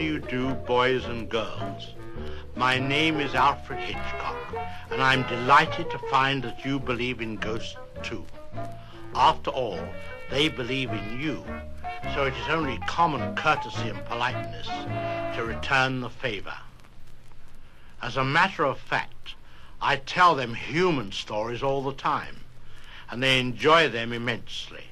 [0.00, 1.92] do you do, boys and girls?
[2.56, 4.56] My name is Alfred Hitchcock,
[4.90, 8.24] and I'm delighted to find that you believe in ghosts too.
[9.14, 9.78] After all,
[10.30, 11.44] they believe in you,
[12.14, 14.68] so it is only common courtesy and politeness
[15.36, 16.56] to return the favor.
[18.00, 19.34] As a matter of fact,
[19.82, 22.36] I tell them human stories all the time,
[23.10, 24.84] and they enjoy them immensely.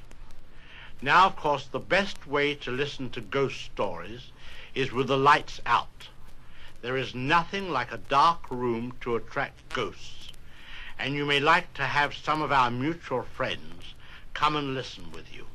[1.01, 4.31] Now, of course, the best way to listen to ghost stories
[4.75, 6.09] is with the lights out.
[6.81, 10.29] There is nothing like a dark room to attract ghosts,
[10.97, 13.93] and you may like to have some of our mutual friends
[14.33, 15.45] come and listen with you.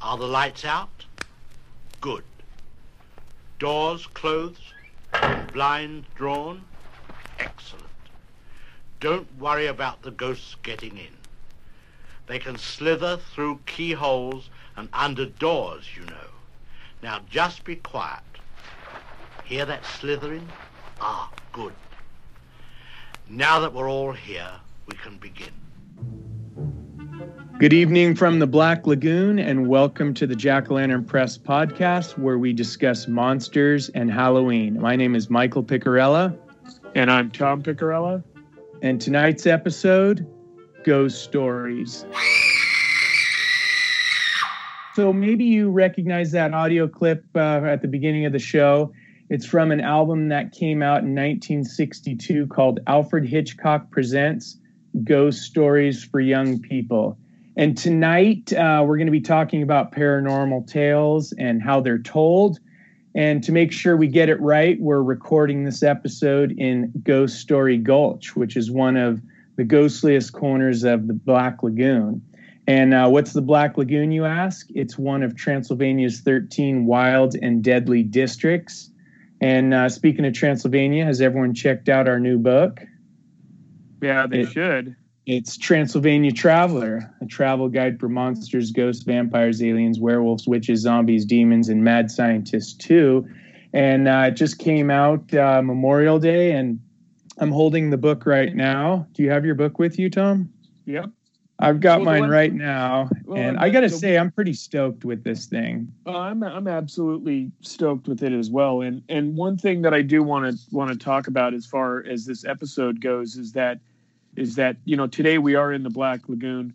[0.00, 1.06] Are the lights out?
[2.00, 2.24] Good.
[3.58, 4.60] Doors closed?
[5.52, 6.62] Blinds drawn?
[7.38, 7.84] Excellent.
[9.00, 11.16] Don't worry about the ghosts getting in.
[12.26, 16.25] They can slither through keyholes and under doors, you know.
[17.06, 18.24] Now just be quiet.
[19.44, 20.48] Hear that slithering?
[21.00, 21.72] Ah, good.
[23.28, 24.50] Now that we're all here,
[24.88, 25.52] we can begin.
[27.60, 32.18] Good evening from the Black Lagoon, and welcome to the Jack o' Lantern Press podcast,
[32.18, 34.80] where we discuss monsters and Halloween.
[34.80, 36.36] My name is Michael Picarella.
[36.96, 38.24] And I'm Tom Picarella.
[38.82, 40.26] And tonight's episode
[40.82, 42.04] Ghost Stories.
[44.96, 48.94] So maybe you recognize that audio clip uh, at the beginning of the show.
[49.28, 54.56] It's from an album that came out in 1962 called Alfred Hitchcock Presents
[55.04, 57.18] Ghost Stories for Young People.
[57.58, 62.58] And tonight uh, we're going to be talking about paranormal tales and how they're told.
[63.14, 67.76] And to make sure we get it right, we're recording this episode in Ghost Story
[67.76, 69.20] Gulch, which is one of
[69.56, 72.22] the ghostliest corners of the Black Lagoon.
[72.66, 74.66] And uh, what's the Black Lagoon, you ask?
[74.74, 78.90] It's one of Transylvania's 13 wild and deadly districts.
[79.40, 82.80] And uh, speaking of Transylvania, has everyone checked out our new book?
[84.02, 84.96] Yeah, they it, should.
[85.26, 91.68] It's Transylvania Traveler, a travel guide for monsters, ghosts, vampires, aliens, werewolves, witches, zombies, demons,
[91.68, 93.28] and mad scientists, too.
[93.72, 96.80] And uh, it just came out uh, Memorial Day, and
[97.38, 99.06] I'm holding the book right now.
[99.12, 100.48] Do you have your book with you, Tom?
[100.86, 101.10] Yep.
[101.58, 104.52] I've got well, mine one, right now, well, and I got to say, I'm pretty
[104.52, 105.90] stoked with this thing.
[106.04, 108.82] I'm I'm absolutely stoked with it as well.
[108.82, 112.04] And and one thing that I do want to want to talk about as far
[112.04, 113.80] as this episode goes is that
[114.36, 116.74] is that you know today we are in the Black Lagoon.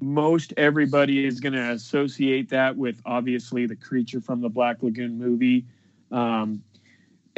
[0.00, 5.18] Most everybody is going to associate that with obviously the creature from the Black Lagoon
[5.18, 5.64] movie.
[6.12, 6.62] Um,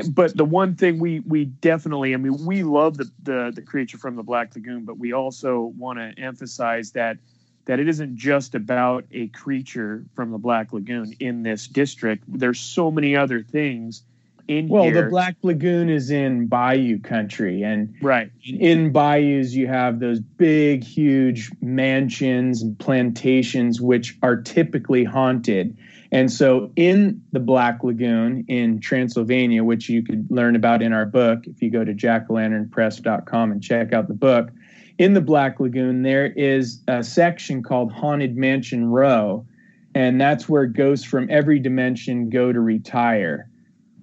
[0.08, 3.98] but the one thing we we definitely, I mean, we love the the, the creature
[3.98, 7.18] from the Black Lagoon, but we also want to emphasize that
[7.66, 12.24] that it isn't just about a creature from the Black Lagoon in this district.
[12.26, 14.02] There's so many other things
[14.50, 15.04] in well, here.
[15.04, 20.82] the Black Lagoon is in Bayou country, and right in bayous you have those big,
[20.82, 25.76] huge mansions and plantations, which are typically haunted.
[26.12, 31.06] And so, in the Black Lagoon in Transylvania, which you could learn about in our
[31.06, 34.50] book if you go to jackolanternpress.com and check out the book,
[34.98, 39.46] in the Black Lagoon, there is a section called Haunted Mansion Row,
[39.94, 43.48] and that's where ghosts from every dimension go to retire.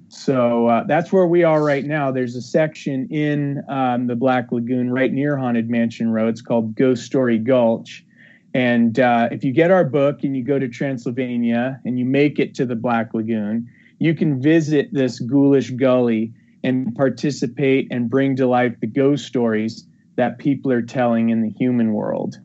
[0.10, 2.12] So uh, that's where we are right now.
[2.12, 6.28] There's a section in um, the Black Lagoon right near Haunted Mansion Row.
[6.28, 8.06] It's called Ghost Story Gulch
[8.54, 12.40] and uh, if you get our book and you go to Transylvania and you make
[12.40, 13.70] it to the Black Lagoon,
[14.00, 19.86] you can visit this ghoulish gully and participate and bring to life the ghost stories
[20.16, 22.40] that people are telling in the human world.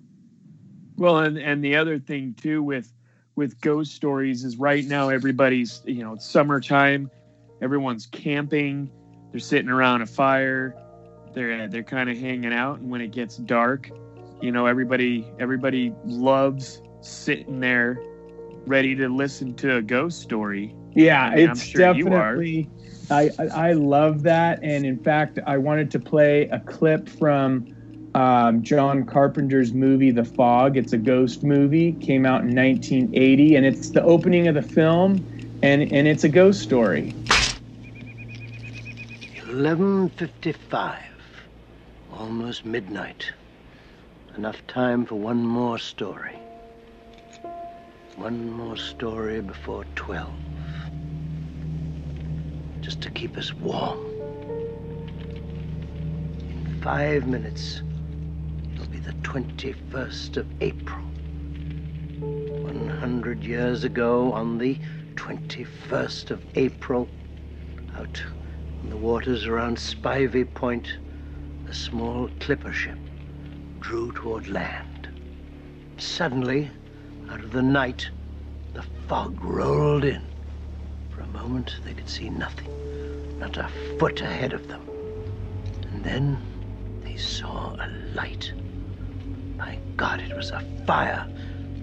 [0.96, 2.92] Well, and, and the other thing too with
[3.34, 7.10] with ghost stories is right now everybody's you know it's summertime,
[7.62, 8.90] everyone's camping,
[9.30, 10.76] they're sitting around a fire,
[11.32, 13.90] they're they're kind of hanging out, and when it gets dark,
[14.42, 18.02] you know everybody everybody loves sitting there
[18.66, 20.74] ready to listen to a ghost story.
[20.94, 22.68] Yeah I mean, it's sure definitely
[23.10, 24.60] I, I love that.
[24.62, 27.68] And in fact i wanted to play a clip from
[28.14, 30.76] um, john carpenter's movie the fog.
[30.76, 35.24] It's a ghost movie came out in 1980 and it's the opening of the film
[35.62, 37.14] and and it's a ghost story.
[39.46, 40.98] 1155
[42.12, 43.30] almost midnight
[44.36, 46.38] Enough time for one more story.
[48.16, 50.32] One more story before 12.
[52.80, 53.98] Just to keep us warm.
[56.40, 57.82] In five minutes,
[58.72, 61.04] it'll be the 21st of April.
[62.20, 64.78] 100 years ago, on the
[65.16, 67.06] 21st of April,
[67.98, 68.22] out
[68.82, 70.96] on the waters around Spivey Point,
[71.68, 72.98] a small clipper ship
[73.82, 75.08] drew toward land.
[75.98, 76.70] Suddenly,
[77.28, 78.08] out of the night,
[78.74, 80.22] the fog rolled in.
[81.10, 82.68] For a moment, they could see nothing,
[83.40, 83.68] not a
[83.98, 84.82] foot ahead of them.
[85.90, 86.38] And then
[87.02, 88.52] they saw a light.
[89.56, 91.26] My God, it was a fire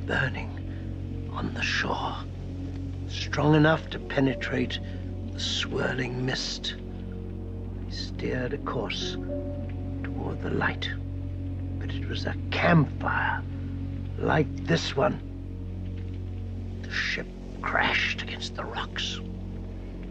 [0.07, 2.15] burning on the shore,
[3.09, 4.79] strong enough to penetrate
[5.33, 6.75] the swirling mist.
[7.85, 9.17] They steered a course
[10.03, 10.89] toward the light,
[11.89, 13.41] but it was a campfire
[14.19, 15.19] like this one.
[16.83, 17.25] The ship
[17.63, 19.19] crashed against the rocks.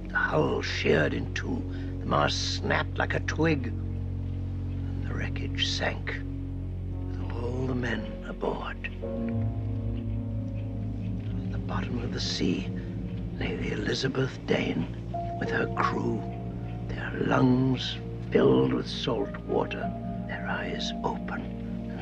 [0.09, 1.63] The hull sheared in two.
[2.01, 3.69] The mast snapped like a twig.
[3.69, 6.17] And the wreckage sank
[7.11, 8.87] with all the men aboard.
[11.45, 12.69] At the bottom of the sea
[13.39, 14.97] lay the Elizabeth Dane
[15.39, 16.21] with her crew,
[16.89, 17.99] their lungs
[18.33, 19.89] filled with salt water,
[20.27, 21.48] their eyes open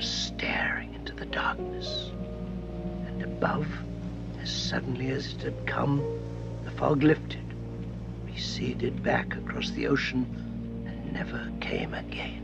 [0.00, 2.10] staring into the darkness.
[3.06, 3.66] And above,
[4.40, 6.02] as suddenly as it had come,
[6.64, 7.44] the fog lifted,
[8.24, 10.26] receded back across the ocean,
[10.86, 12.42] and never came again.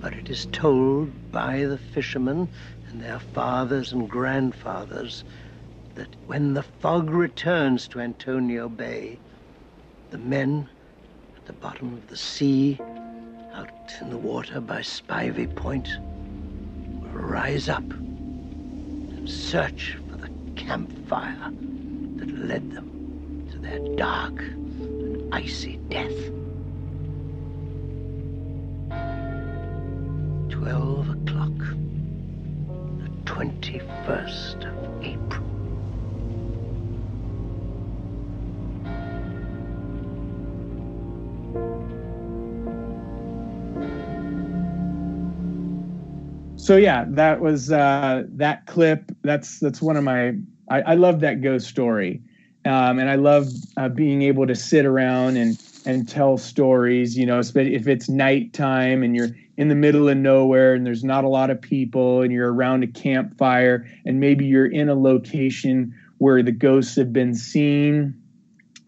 [0.00, 2.48] But it is told by the fishermen
[2.88, 5.24] and their fathers and grandfathers
[5.94, 9.18] that when the fog returns to Antonio Bay,
[10.10, 10.68] the men
[11.36, 12.78] at the bottom of the sea,
[13.56, 15.88] out in the water by Spivey Point,
[17.00, 21.50] will rise up and search for the campfire
[22.16, 26.12] that led them to their dark and icy death.
[30.50, 31.58] Twelve o'clock,
[32.98, 35.45] the 21st of April.
[46.66, 49.12] So yeah, that was uh, that clip.
[49.22, 50.34] That's that's one of my.
[50.68, 52.20] I, I love that ghost story,
[52.64, 53.46] um, and I love
[53.76, 57.16] uh, being able to sit around and and tell stories.
[57.16, 61.22] You know, if it's nighttime and you're in the middle of nowhere and there's not
[61.22, 65.94] a lot of people and you're around a campfire and maybe you're in a location
[66.18, 68.20] where the ghosts have been seen.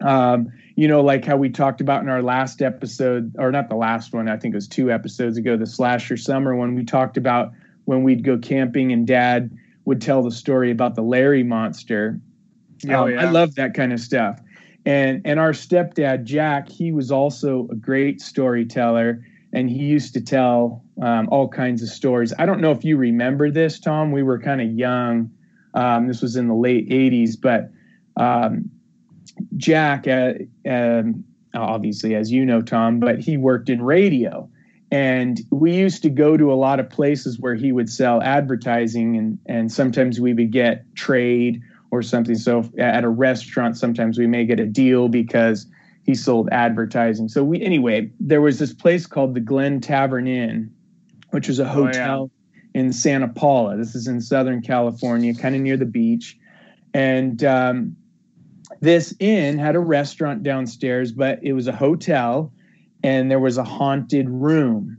[0.01, 3.75] Um, you know, like how we talked about in our last episode, or not the
[3.75, 7.15] last one, I think it was two episodes ago, the slasher summer when We talked
[7.15, 7.53] about
[7.89, 9.49] when we'd go camping and dad
[9.85, 12.21] would tell the story about the Larry monster.
[12.87, 13.25] Oh, um, yeah.
[13.25, 14.39] I love that kind of stuff.
[14.85, 20.21] And and our stepdad Jack, he was also a great storyteller, and he used to
[20.21, 22.31] tell um, all kinds of stories.
[22.37, 24.11] I don't know if you remember this, Tom.
[24.11, 25.31] We were kind of young.
[25.73, 27.71] Um, this was in the late '80s, but
[28.23, 28.69] um,
[29.57, 30.33] Jack, uh,
[30.69, 31.23] um,
[31.55, 34.47] obviously, as you know, Tom, but he worked in radio,
[34.91, 39.17] and we used to go to a lot of places where he would sell advertising
[39.17, 42.35] and and sometimes we would get trade or something.
[42.35, 45.67] So at a restaurant sometimes we may get a deal because
[46.03, 47.29] he sold advertising.
[47.29, 50.73] So we anyway there was this place called the glen tavern inn
[51.31, 52.31] which was a hotel oh,
[52.73, 52.81] yeah.
[52.81, 53.77] in santa paula.
[53.77, 56.35] This is in southern california kind of near the beach.
[56.95, 57.95] And um,
[58.79, 62.51] this inn had a restaurant downstairs but it was a hotel
[63.03, 64.97] and there was a haunted room.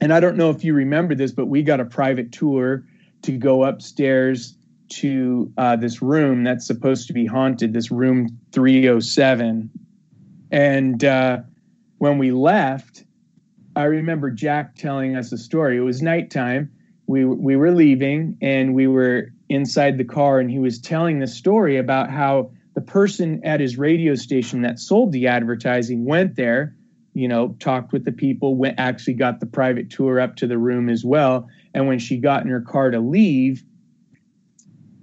[0.00, 2.84] And I don't know if you remember this, but we got a private tour
[3.22, 4.56] to go upstairs
[4.88, 9.70] to uh, this room that's supposed to be haunted, this room 307.
[10.50, 11.38] And uh,
[11.98, 13.04] when we left,
[13.74, 15.78] I remember Jack telling us a story.
[15.78, 16.70] It was nighttime.
[17.06, 21.26] We, we were leaving and we were inside the car, and he was telling the
[21.26, 26.74] story about how the person at his radio station that sold the advertising went there
[27.14, 30.58] you know, talked with the people, went actually got the private tour up to the
[30.58, 31.48] room as well.
[31.72, 33.64] And when she got in her car to leave,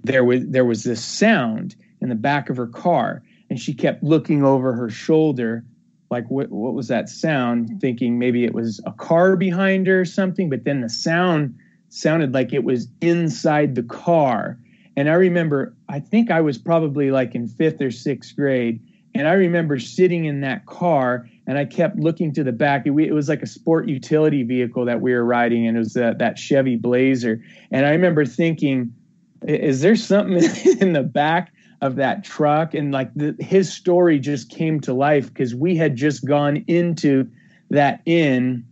[0.04, 4.02] there was there was this sound in the back of her car, and she kept
[4.02, 5.64] looking over her shoulder,
[6.10, 7.80] like what what was that sound?
[7.80, 10.50] Thinking maybe it was a car behind her or something.
[10.50, 11.56] But then the sound
[11.88, 14.58] sounded like it was inside the car.
[14.96, 18.82] And I remember, I think I was probably like in fifth or sixth grade,
[19.14, 22.86] and I remember sitting in that car and I kept looking to the back.
[22.86, 25.96] It, it, was like a sport utility vehicle that we were riding, and it was
[25.96, 27.42] uh, that Chevy Blazer.
[27.70, 28.94] And I remember thinking,
[29.42, 30.36] is there something
[30.80, 32.74] in the back of that truck?
[32.74, 37.28] And like the, his story just came to life because we had just gone into
[37.70, 38.64] that inn,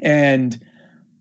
[0.00, 0.64] and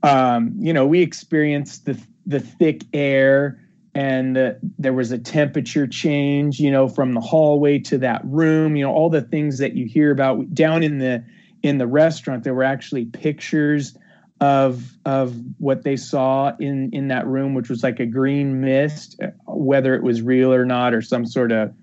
[0.01, 3.60] um, you know we experienced the the thick air
[3.93, 8.75] and uh, there was a temperature change, you know, from the hallway to that room,
[8.75, 11.23] you know, all the things that you hear about down in the
[11.63, 12.43] in the restaurant.
[12.43, 13.97] There were actually pictures
[14.39, 19.19] of of what they saw in in that room, which was like a green mist,
[19.45, 21.73] whether it was real or not, or some sort of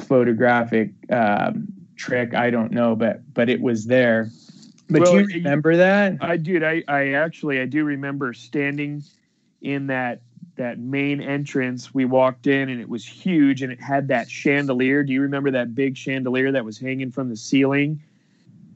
[0.00, 2.34] photographic um, trick.
[2.34, 4.30] I don't know, but but it was there.
[4.90, 6.16] But Well, do you remember that?
[6.22, 6.64] I did.
[6.64, 9.02] I, I actually I do remember standing
[9.60, 10.22] in that
[10.58, 11.92] that main entrance.
[11.92, 15.02] We walked in and it was huge and it had that chandelier.
[15.02, 18.00] Do you remember that big chandelier that was hanging from the ceiling?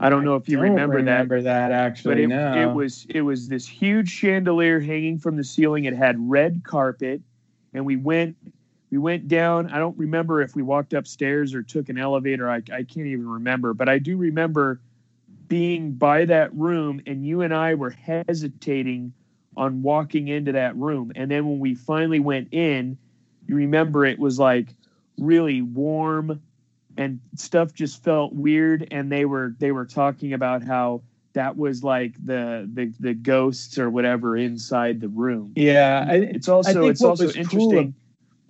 [0.01, 2.15] I don't know if you Don't remember, remember that, that actually.
[2.15, 2.71] but it, no.
[2.71, 5.85] it was it was this huge chandelier hanging from the ceiling.
[5.85, 7.21] It had red carpet,
[7.73, 8.37] and we went
[8.91, 9.71] we went down.
[9.71, 12.51] I don't remember if we walked upstairs or took an elevator.
[12.51, 14.81] I, I can't even remember, but I do remember
[15.47, 19.13] being by that room, and you and I were hesitating
[19.57, 21.13] on walking into that room.
[21.15, 22.97] And then when we finally went in,
[23.47, 24.69] you remember it was like
[25.19, 26.41] really warm
[26.97, 31.83] and stuff just felt weird and they were they were talking about how that was
[31.83, 35.53] like the the, the ghosts or whatever inside the room.
[35.55, 36.07] yeah.
[36.09, 37.95] I, It's also it's also was cool interesting.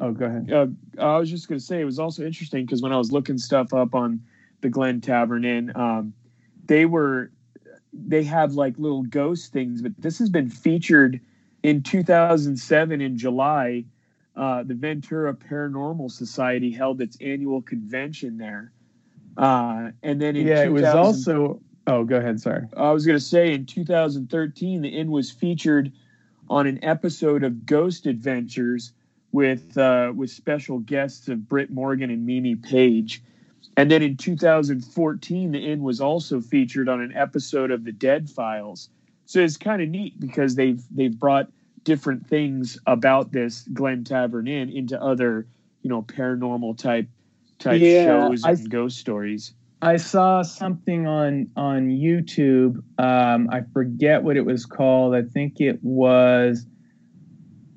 [0.00, 0.52] oh, go ahead.
[0.52, 0.66] uh,
[0.98, 3.38] I was just going to say it was also interesting because when I was looking
[3.38, 4.20] stuff up on
[4.60, 6.12] the Glen Tavern Inn, um,
[6.66, 7.30] they were
[7.92, 11.20] they have like little ghost things, but this has been featured
[11.62, 13.84] in 2007 in July.
[14.34, 18.72] Uh, the Ventura Paranormal Society held its annual convention there,
[19.36, 21.60] uh, and then in Yeah, it was also.
[21.86, 22.40] Oh, go ahead.
[22.40, 22.66] Sorry.
[22.76, 25.92] I was going to say in 2013, the inn was featured
[26.48, 28.92] on an episode of Ghost Adventures
[29.32, 33.22] with uh, with special guests of Britt Morgan and Mimi Page.
[33.76, 38.28] And then in 2014, the inn was also featured on an episode of The Dead
[38.28, 38.90] Files.
[39.26, 41.48] So it's kind of neat because they've they've brought
[41.84, 45.46] different things about this Glen Tavern Inn into other
[45.82, 47.08] you know paranormal type
[47.58, 49.54] type Yeah, shows I- and ghost stories.
[49.80, 52.82] I saw something on on YouTube.
[52.98, 55.14] Um, I forget what it was called.
[55.14, 56.66] I think it was.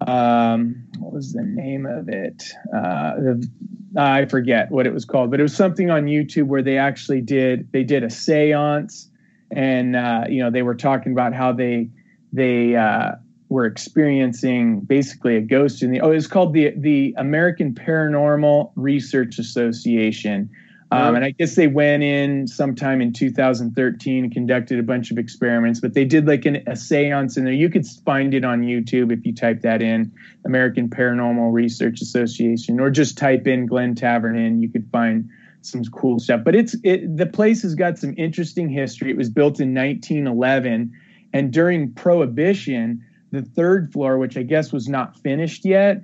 [0.07, 2.43] Um, what was the name of it?
[2.73, 3.49] Uh, the,
[3.97, 7.21] I forget what it was called, but it was something on YouTube where they actually
[7.21, 9.07] did they did a séance,
[9.51, 11.89] and uh, you know they were talking about how they
[12.33, 13.13] they uh,
[13.49, 19.39] were experiencing basically a ghost in the oh it's called the the American Paranormal Research
[19.39, 20.49] Association.
[20.91, 25.17] Um, and I guess they went in sometime in 2013 and conducted a bunch of
[25.17, 27.53] experiments, but they did like an, a seance in there.
[27.53, 30.11] You could find it on YouTube if you type that in,
[30.45, 34.61] American Paranormal Research Association, or just type in Glen Tavern Inn.
[34.61, 35.29] You could find
[35.61, 36.41] some cool stuff.
[36.45, 39.09] But it's it, the place has got some interesting history.
[39.09, 40.93] It was built in 1911,
[41.33, 46.03] and during Prohibition, the third floor, which I guess was not finished yet,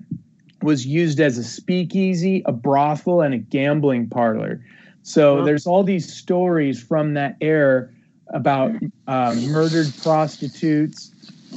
[0.63, 4.63] was used as a speakeasy, a brothel, and a gambling parlor.
[5.03, 5.45] So Huh.
[5.45, 7.89] there's all these stories from that era
[8.33, 8.71] about
[9.07, 11.11] um, murdered prostitutes,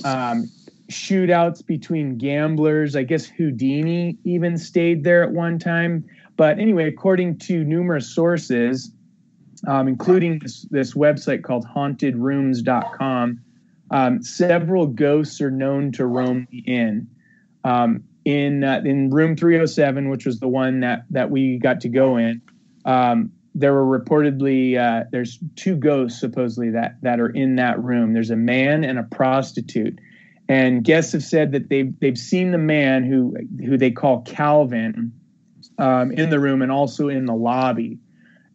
[0.04, 0.50] um,
[0.90, 2.96] shootouts between gamblers.
[2.96, 6.04] I guess Houdini even stayed there at one time.
[6.36, 8.90] But anyway, according to numerous sources,
[9.66, 13.40] um, including this, this website called hauntedrooms.com,
[13.90, 17.08] um, several ghosts are known to roam the inn.
[17.62, 21.88] Um, in uh, in room 307, which was the one that that we got to
[21.88, 22.40] go in,
[22.84, 28.12] um, there were reportedly uh, there's two ghosts supposedly that that are in that room.
[28.12, 29.98] There's a man and a prostitute,
[30.48, 35.12] and guests have said that they've they've seen the man who who they call Calvin
[35.78, 37.98] um, in the room and also in the lobby.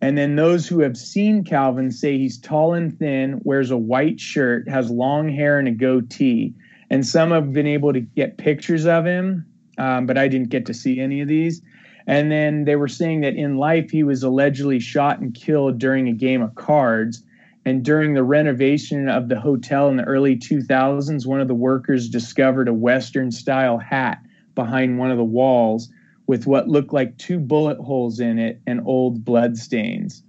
[0.02, 4.20] And then those who have seen Calvin say he's tall and thin, wears a white
[4.20, 6.54] shirt, has long hair and a goatee.
[6.90, 9.46] And some have been able to get pictures of him,
[9.80, 11.62] um, but I didn't get to see any of these.
[12.06, 16.08] And then they were saying that in life he was allegedly shot and killed during
[16.08, 17.24] a game of cards.
[17.66, 22.10] And during the renovation of the hotel in the early 2000s, one of the workers
[22.10, 24.20] discovered a Western style hat
[24.56, 25.90] behind one of the walls
[26.26, 30.24] with what looked like two bullet holes in it and old blood stains.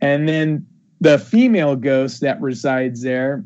[0.00, 0.66] And then
[1.00, 3.44] the female ghost that resides there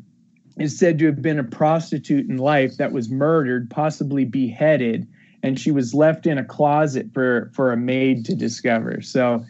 [0.57, 5.07] is said to have been a prostitute in life that was murdered, possibly beheaded,
[5.45, 8.99] and she was left in a closet for for a maid to discover.
[9.01, 9.45] So,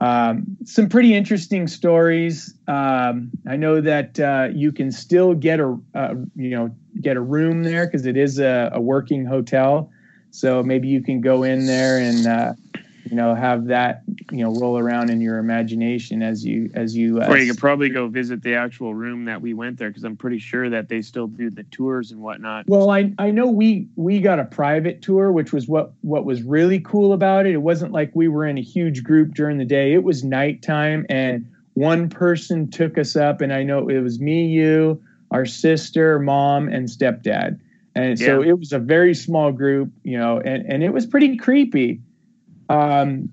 [0.00, 2.54] um, some pretty interesting stories.
[2.68, 7.20] Um, I know that uh, you can still get a, a you know get a
[7.20, 9.90] room there because it is a, a working hotel.
[10.30, 12.52] So maybe you can go in there and uh,
[13.14, 14.02] you know have that
[14.32, 17.60] you know roll around in your imagination as you as you uh, or you could
[17.60, 20.88] probably go visit the actual room that we went there because i'm pretty sure that
[20.88, 22.64] they still do the tours and whatnot.
[22.66, 26.42] Well i i know we we got a private tour which was what what was
[26.42, 27.52] really cool about it.
[27.52, 29.92] It wasn't like we were in a huge group during the day.
[29.92, 34.46] It was nighttime and one person took us up and i know it was me
[34.46, 37.60] you our sister mom and stepdad.
[37.96, 41.36] And so it was a very small group you know and and it was pretty
[41.36, 42.00] creepy
[42.68, 43.30] um,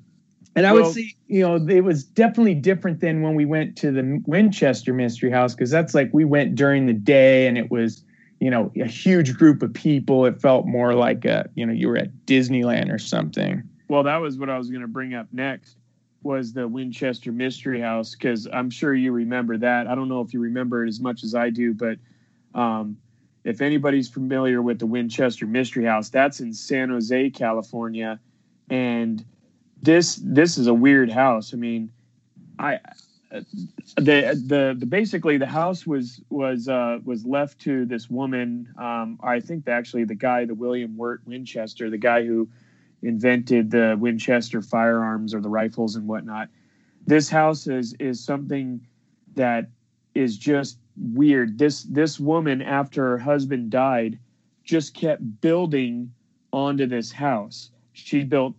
[0.55, 3.77] and I well, would say, you know, it was definitely different than when we went
[3.77, 7.71] to the Winchester Mystery House because that's like we went during the day and it
[7.71, 8.03] was,
[8.39, 10.25] you know, a huge group of people.
[10.25, 13.63] It felt more like a, you know, you were at Disneyland or something.
[13.87, 15.77] Well, that was what I was going to bring up next
[16.23, 19.87] was the Winchester Mystery House because I'm sure you remember that.
[19.87, 21.97] I don't know if you remember it as much as I do, but
[22.53, 22.97] um,
[23.43, 28.19] if anybody's familiar with the Winchester Mystery House, that's in San Jose, California
[28.71, 29.23] and
[29.81, 31.53] this this is a weird house.
[31.53, 31.91] I mean,
[32.57, 32.79] I
[33.31, 38.73] the the, the basically the house was was uh, was left to this woman.
[38.79, 42.49] Um, I think actually the guy, the William Wirt Winchester, the guy who
[43.03, 46.49] invented the Winchester firearms or the rifles and whatnot.
[47.05, 48.87] This house is is something
[49.35, 49.69] that
[50.15, 51.57] is just weird.
[51.57, 54.17] This this woman, after her husband died,
[54.63, 56.13] just kept building
[56.53, 57.71] onto this house.
[57.93, 58.55] She built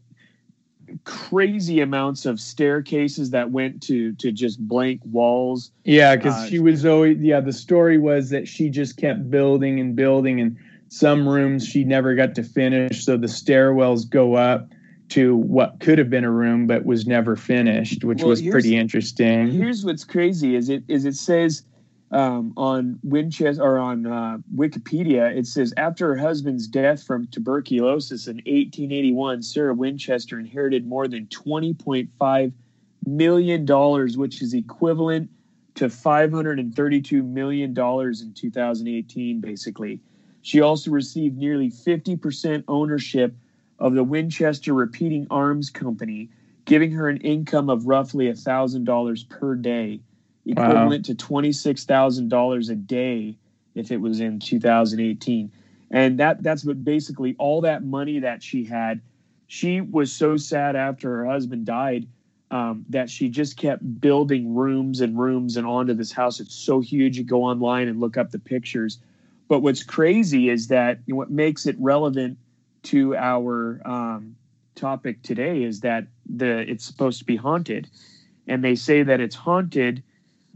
[1.05, 5.71] crazy amounts of staircases that went to to just blank walls.
[5.85, 7.41] Yeah, because uh, she was always yeah.
[7.41, 10.57] The story was that she just kept building and building, and
[10.89, 13.05] some rooms she never got to finish.
[13.05, 14.69] So the stairwells go up
[15.11, 18.77] to what could have been a room but was never finished, which well, was pretty
[18.77, 19.51] interesting.
[19.51, 21.65] Here's what's crazy: is it is it says
[22.12, 28.26] um, on Winchester or on uh, Wikipedia, it says after her husband's death from tuberculosis
[28.26, 32.52] in 1881, Sarah Winchester inherited more than 20.5
[33.07, 35.31] million dollars, which is equivalent
[35.75, 39.41] to 532 million dollars in 2018.
[39.41, 39.99] Basically,
[40.43, 43.34] she also received nearly 50% ownership
[43.78, 46.28] of the Winchester Repeating Arms Company,
[46.67, 50.00] giving her an income of roughly thousand dollars per day
[50.47, 51.15] equivalent wow.
[51.15, 53.37] to $26,000 a day
[53.75, 55.50] if it was in 2018.
[55.91, 59.00] And that that's what basically all that money that she had.
[59.47, 62.07] She was so sad after her husband died
[62.50, 66.41] um, that she just kept building rooms and rooms and onto this house.
[66.41, 67.19] It's so huge.
[67.19, 68.99] You go online and look up the pictures.
[69.49, 72.39] But what's crazy is that what makes it relevant
[72.85, 74.37] to our um,
[74.75, 77.89] topic today is that the it's supposed to be haunted,
[78.47, 80.02] and they say that it's haunted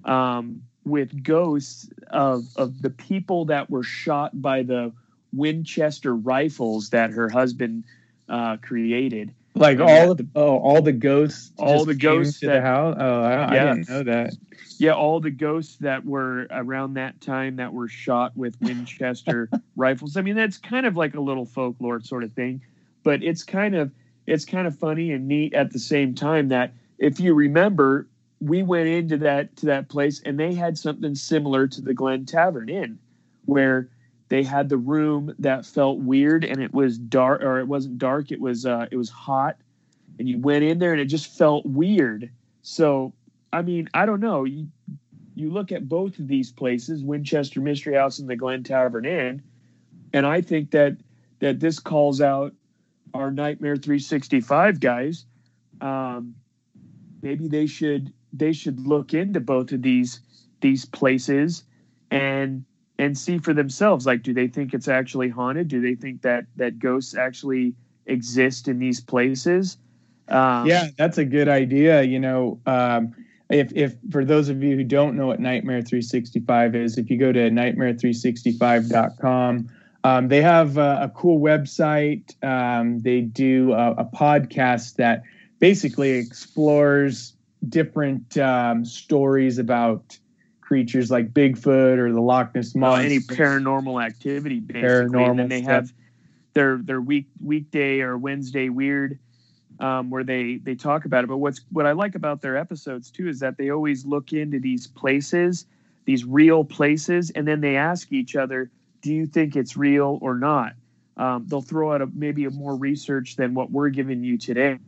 [0.07, 4.93] um, with ghosts of of the people that were shot by the
[5.33, 7.85] Winchester rifles that her husband
[8.29, 9.35] uh, created.
[9.55, 12.97] Like and all the oh, all the ghosts, all the ghosts to that, the house.
[12.99, 13.47] Oh, I, yeah.
[13.47, 14.35] I didn't know that.
[14.79, 20.17] Yeah, all the ghosts that were around that time that were shot with Winchester rifles.
[20.19, 22.61] I mean, that's kind of like a little folklore sort of thing,
[23.03, 23.93] but it's kind of
[24.27, 28.07] it's kind of funny and neat at the same time that if you remember
[28.41, 32.27] we went into that to that place and they had something similar to the Glen
[32.27, 32.99] Tavern Inn,
[33.45, 33.89] where
[34.29, 38.33] they had the room that felt weird and it was dark or it wasn't dark,
[38.33, 39.57] it was uh, it was hot,
[40.19, 42.31] and you went in there and it just felt weird.
[42.63, 43.13] So
[43.53, 44.45] I mean, I don't know.
[44.45, 44.69] You
[45.35, 49.43] you look at both of these places, Winchester Mystery House and the Glen Tavern Inn,
[50.13, 50.97] and I think that
[51.39, 52.55] that this calls out
[53.15, 55.25] our Nightmare 365 guys.
[55.81, 56.35] Um,
[57.23, 60.21] maybe they should they should look into both of these
[60.61, 61.65] these places
[62.11, 62.65] and
[62.99, 65.69] and see for themselves like do they think it's actually haunted?
[65.69, 67.75] Do they think that that ghosts actually
[68.07, 69.79] exist in these places?
[70.29, 73.15] Um, yeah that's a good idea you know um,
[73.49, 77.17] if if for those of you who don't know what nightmare 365 is if you
[77.17, 79.71] go to nightmare365.com
[80.03, 85.23] um, they have a, a cool website um, they do a, a podcast that
[85.61, 87.36] basically explores
[87.69, 90.19] different um, stories about
[90.61, 93.07] creatures like Bigfoot or the Loch Ness monster.
[93.07, 94.89] any paranormal activity, basically.
[94.89, 95.73] Paranormal and then they stuff.
[95.73, 95.93] have
[96.55, 99.19] their their week weekday or Wednesday weird,
[99.79, 101.29] um, where they they talk about it.
[101.29, 104.59] But what's what I like about their episodes too is that they always look into
[104.59, 105.67] these places,
[106.05, 108.71] these real places, and then they ask each other,
[109.03, 110.73] "Do you think it's real or not?"
[111.17, 114.79] Um, they'll throw out a, maybe a more research than what we're giving you today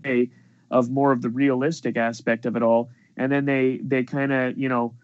[0.71, 4.57] of more of the realistic aspect of it all and then they they kind of
[4.59, 4.95] you know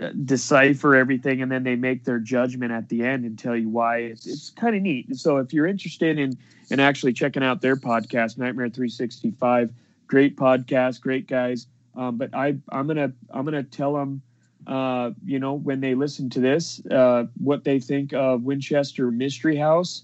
[0.00, 3.68] uh, decipher everything and then they make their judgment at the end and tell you
[3.68, 6.36] why it's, it's kind of neat so if you're interested in
[6.70, 9.70] in actually checking out their podcast nightmare 365
[10.10, 11.68] great podcast, great guys.
[11.94, 14.22] Um, but I I'm gonna I'm gonna tell them,
[14.66, 19.56] uh, you know, when they listen to this, uh, what they think of Winchester Mystery
[19.56, 20.02] House,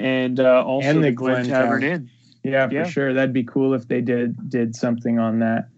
[0.00, 1.84] and uh, also And the the Glen Glen Tavern Tavern.
[1.84, 2.10] Inn.
[2.44, 2.84] Yeah, Yeah.
[2.84, 3.12] for sure.
[3.14, 5.68] That'd be cool if they did did something on that.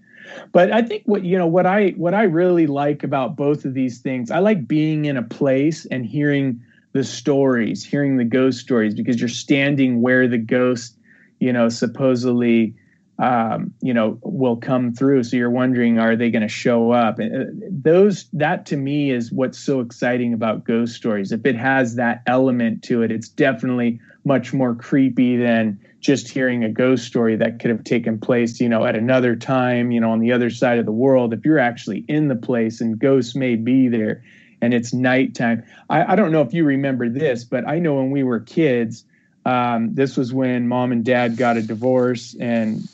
[0.53, 3.75] But I think what you know what I what I really like about both of
[3.75, 6.61] these things, I like being in a place and hearing
[6.93, 10.97] the stories, hearing the ghost stories because you're standing where the ghost,
[11.39, 12.75] you know, supposedly
[13.19, 15.23] um, you know, will come through.
[15.23, 17.19] So you're wondering, are they going to show up?
[17.19, 21.33] And uh, those, that to me is what's so exciting about ghost stories.
[21.33, 26.63] If it has that element to it, it's definitely much more creepy than just hearing
[26.63, 30.13] a ghost story that could have taken place, you know, at another time, you know,
[30.13, 31.35] on the other side of the world.
[31.35, 34.23] If you're actually in the place and ghosts may be there
[34.63, 35.65] and it's nighttime.
[35.91, 39.05] I, I don't know if you remember this, but I know when we were kids,
[39.45, 42.89] um, this was when mom and dad got a divorce and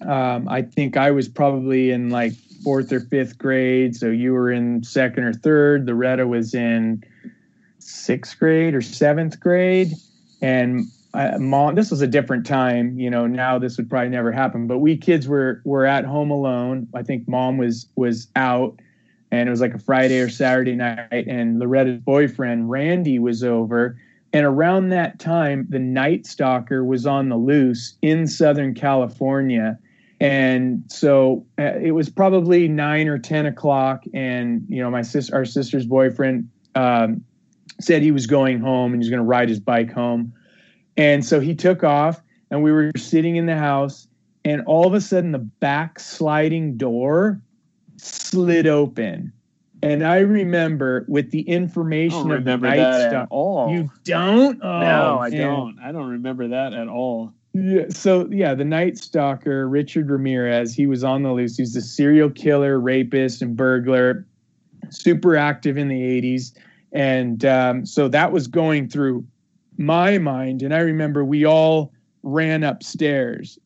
[0.00, 2.32] um, I think I was probably in like
[2.64, 3.94] fourth or fifth grade.
[3.94, 5.86] So you were in second or third.
[5.86, 7.04] Loretta was in
[7.78, 9.92] sixth grade or seventh grade.
[10.42, 10.86] And
[11.38, 12.98] mom, this was a different time.
[12.98, 14.66] You know, now this would probably never happen.
[14.66, 16.88] But we kids were were at home alone.
[16.94, 18.78] I think mom was was out,
[19.30, 21.26] and it was like a Friday or Saturday night.
[21.26, 23.98] And Loretta's boyfriend Randy was over.
[24.32, 29.78] And around that time, the Night Stalker was on the loose in Southern California
[30.20, 35.34] and so uh, it was probably nine or ten o'clock and you know my sister
[35.34, 37.22] our sister's boyfriend um,
[37.80, 40.32] said he was going home and he was going to ride his bike home
[40.96, 44.08] and so he took off and we were sitting in the house
[44.44, 47.40] and all of a sudden the back sliding door
[47.96, 49.32] slid open
[49.82, 53.72] and i remember with the information of the night that at Stalker- all.
[53.72, 55.40] you don't oh, no, I man.
[55.40, 55.78] don't.
[55.80, 57.32] I don't remember that at all.
[57.54, 61.56] Yeah, so yeah, the Night Stalker, Richard Ramirez, he was on the loose.
[61.56, 64.26] He's a serial killer, rapist, and burglar,
[64.90, 66.52] super active in the 80s.
[66.92, 69.24] And um, so that was going through
[69.78, 70.62] my mind.
[70.62, 73.58] And I remember we all ran upstairs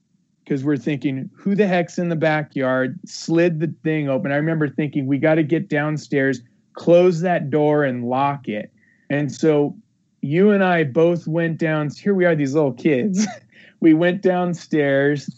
[0.44, 2.99] because we're thinking, who the heck's in the backyard?
[3.07, 4.33] Slid the thing open.
[4.33, 6.40] I remember thinking, we got to get downstairs,
[6.75, 8.73] close that door, and lock it.
[9.09, 9.77] And so
[10.23, 11.90] you and I both went down.
[11.90, 13.27] Here we are, these little kids.
[13.81, 15.29] we went downstairs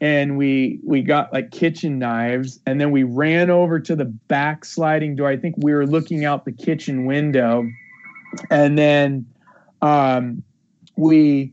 [0.00, 4.64] and we we got like kitchen knives and then we ran over to the back
[4.64, 7.64] sliding door i think we were looking out the kitchen window
[8.50, 9.24] and then
[9.82, 10.42] um
[10.96, 11.52] we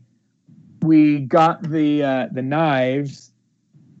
[0.82, 3.32] we got the uh the knives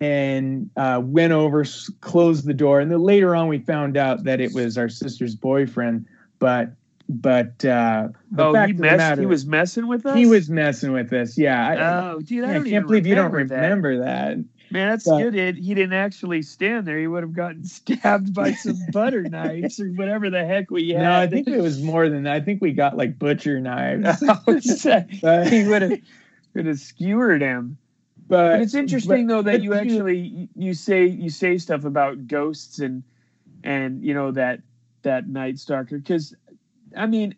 [0.00, 4.24] and uh went over s- closed the door and then later on we found out
[4.24, 6.06] that it was our sister's boyfriend
[6.38, 6.70] but
[7.08, 8.96] but uh the oh, fact he messed.
[8.96, 10.16] matter- He was messing with us.
[10.16, 13.14] he was messing with us yeah I, Oh, dude, I, I, don't can't believe you
[13.16, 13.62] don't remember that.
[13.62, 14.38] remember that.
[14.70, 15.34] Man, that's But- good.
[15.34, 16.98] It, he didn't actually stand there.
[16.98, 21.02] He would have gotten stabbed by some butter knives or whatever the heck we had.
[21.02, 22.34] No, I think it was more than that.
[22.34, 24.20] I think we got like butcher knives.
[24.46, 25.98] he would have
[26.54, 27.78] would have skewered him.
[28.28, 33.02] But it's interesting though that you actually you say you say stuff about ghosts and
[33.64, 34.60] and you know that
[35.02, 36.34] that night stalker because
[36.96, 37.34] I mean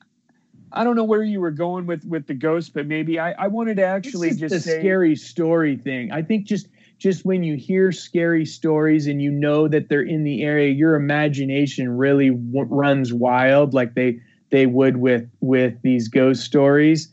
[0.70, 3.48] I don't know where you were going with with the ghost, but maybe I I
[3.48, 6.12] wanted to actually just the say scary story thing.
[6.12, 6.68] I think just
[7.02, 10.94] just when you hear scary stories and you know that they're in the area, your
[10.94, 17.08] imagination really w- runs wild, like they they would with with these ghost stories.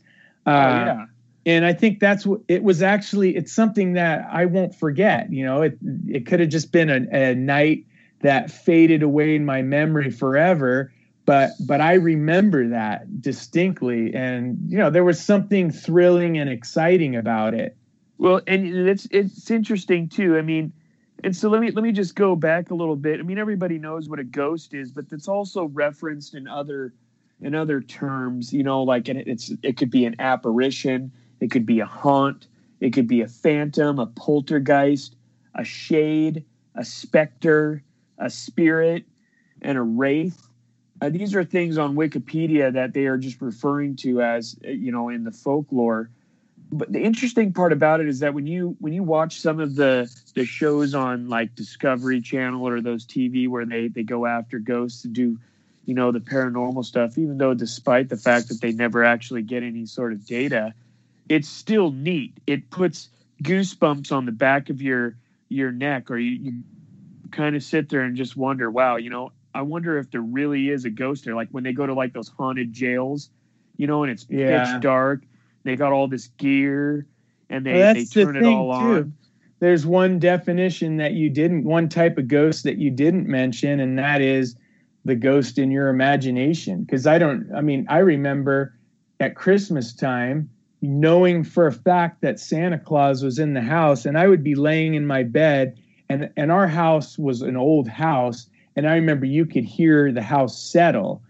[0.46, 1.06] oh, Uh, yeah
[1.46, 3.34] and I think that's what it was actually.
[3.36, 5.32] It's something that I won't forget.
[5.32, 7.86] You know, it it could have just been a, a night
[8.20, 10.92] that faded away in my memory forever.
[11.24, 17.16] But but I remember that distinctly, and you know, there was something thrilling and exciting
[17.16, 17.76] about it.
[18.20, 20.36] Well, and it's it's interesting too.
[20.36, 20.74] I mean,
[21.24, 23.18] and so let me let me just go back a little bit.
[23.18, 26.92] I mean, everybody knows what a ghost is, but it's also referenced in other
[27.40, 28.52] in other terms.
[28.52, 32.46] You know, like it's it could be an apparition, it could be a haunt,
[32.80, 35.16] it could be a phantom, a poltergeist,
[35.54, 37.82] a shade, a specter,
[38.18, 39.06] a spirit,
[39.62, 40.46] and a wraith.
[41.00, 45.08] Uh, these are things on Wikipedia that they are just referring to as you know
[45.08, 46.10] in the folklore
[46.72, 49.74] but the interesting part about it is that when you when you watch some of
[49.74, 54.58] the the shows on like Discovery Channel or those TV where they they go after
[54.58, 55.38] ghosts to do
[55.84, 59.62] you know the paranormal stuff even though despite the fact that they never actually get
[59.62, 60.72] any sort of data
[61.28, 63.08] it's still neat it puts
[63.42, 65.16] goosebumps on the back of your
[65.48, 66.52] your neck or you, you
[67.32, 70.68] kind of sit there and just wonder wow you know I wonder if there really
[70.68, 73.30] is a ghost there like when they go to like those haunted jails
[73.76, 74.58] you know and it's Yeah.
[74.60, 75.22] pitch dark
[75.64, 77.06] they got all this gear
[77.48, 78.86] and they, Well, they that's the turn it all too.
[78.96, 79.14] on.
[79.60, 83.98] there's one definition that you didn't, one type of ghost that you didn't mention, and
[83.98, 84.56] that is
[85.04, 86.82] the ghost in your imagination.
[86.84, 88.74] Because I don't, I mean, I remember
[89.18, 90.48] at Christmas time
[90.82, 94.54] knowing for a fact that Santa Claus was in the house, and I would be
[94.54, 99.26] laying in my bed, and and our house was an old house, and I remember
[99.26, 101.22] you could hear the house settle,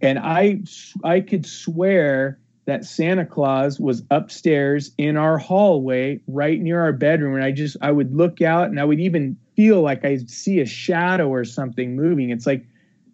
[0.00, 0.60] and I
[1.02, 7.34] I could swear that Santa Claus was upstairs in our hallway right near our bedroom.
[7.34, 10.60] And I just, I would look out and I would even feel like I see
[10.60, 12.30] a shadow or something moving.
[12.30, 12.64] It's like,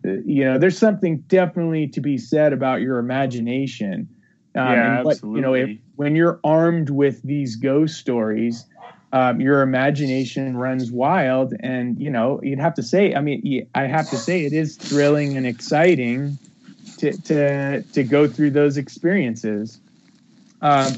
[0.05, 4.09] uh, you know, there's something definitely to be said about your imagination.
[4.55, 5.39] Um, yeah, and, absolutely.
[5.39, 8.67] You know, if, when you're armed with these ghost stories,
[9.13, 11.55] um, your imagination runs wild.
[11.61, 14.77] And, you know, you'd have to say, I mean, I have to say it is
[14.77, 16.39] thrilling and exciting
[16.99, 19.81] to to to go through those experiences.
[20.61, 20.95] Um,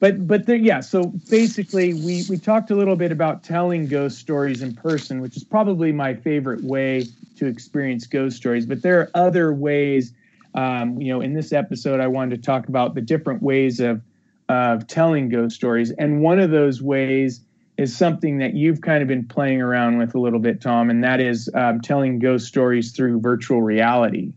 [0.00, 0.80] but but there, yeah.
[0.80, 5.36] So basically, we we talked a little bit about telling ghost stories in person, which
[5.36, 8.66] is probably my favorite way to experience ghost stories.
[8.66, 10.12] But there are other ways.
[10.54, 14.02] Um, you know, in this episode, I wanted to talk about the different ways of
[14.48, 17.40] of telling ghost stories, and one of those ways
[17.78, 21.02] is something that you've kind of been playing around with a little bit, Tom, and
[21.02, 24.32] that is um, telling ghost stories through virtual reality.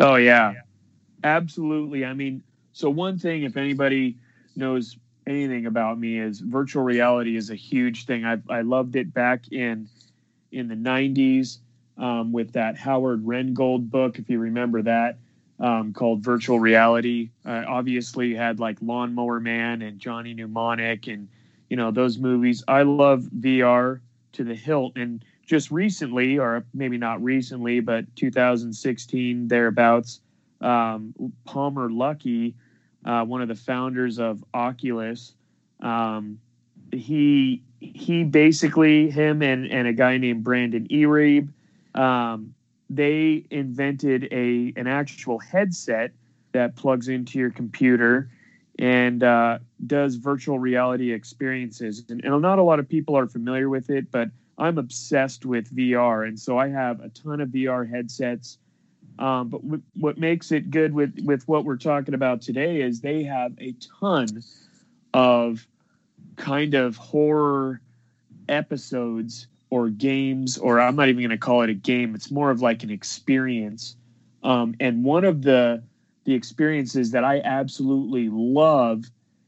[0.00, 0.54] Oh yeah,
[1.24, 2.04] absolutely.
[2.04, 4.16] I mean, so one thing, if anybody
[4.56, 8.24] knows anything about me, is virtual reality is a huge thing.
[8.24, 9.88] I I loved it back in
[10.52, 11.58] in the '90s
[11.98, 15.18] um, with that Howard Rheingold book, if you remember that,
[15.60, 17.30] um, called Virtual Reality.
[17.44, 21.28] Uh, obviously, had like Lawnmower Man and Johnny Mnemonic, and
[21.68, 22.64] you know those movies.
[22.68, 24.00] I love VR
[24.32, 30.20] to the hilt, and just recently, or maybe not recently, but 2016 thereabouts,
[30.60, 31.14] um,
[31.46, 32.52] Palmer Luckey,
[33.06, 35.32] uh, one of the founders of Oculus,
[35.80, 36.38] um,
[36.92, 41.48] he he basically him and and a guy named Brendan Iribe,
[41.94, 42.54] um,
[42.90, 46.12] they invented a an actual headset
[46.52, 48.30] that plugs into your computer
[48.78, 52.04] and uh, does virtual reality experiences.
[52.08, 55.74] And, and not a lot of people are familiar with it, but I'm obsessed with
[55.74, 58.58] VR, and so I have a ton of VR headsets.
[59.18, 63.00] Um, but w- what makes it good with with what we're talking about today is
[63.00, 64.42] they have a ton
[65.14, 65.66] of
[66.36, 67.80] kind of horror
[68.48, 72.14] episodes or games, or I'm not even going to call it a game.
[72.14, 73.96] It's more of like an experience.
[74.42, 75.82] Um, and one of the
[76.24, 79.04] the experiences that I absolutely love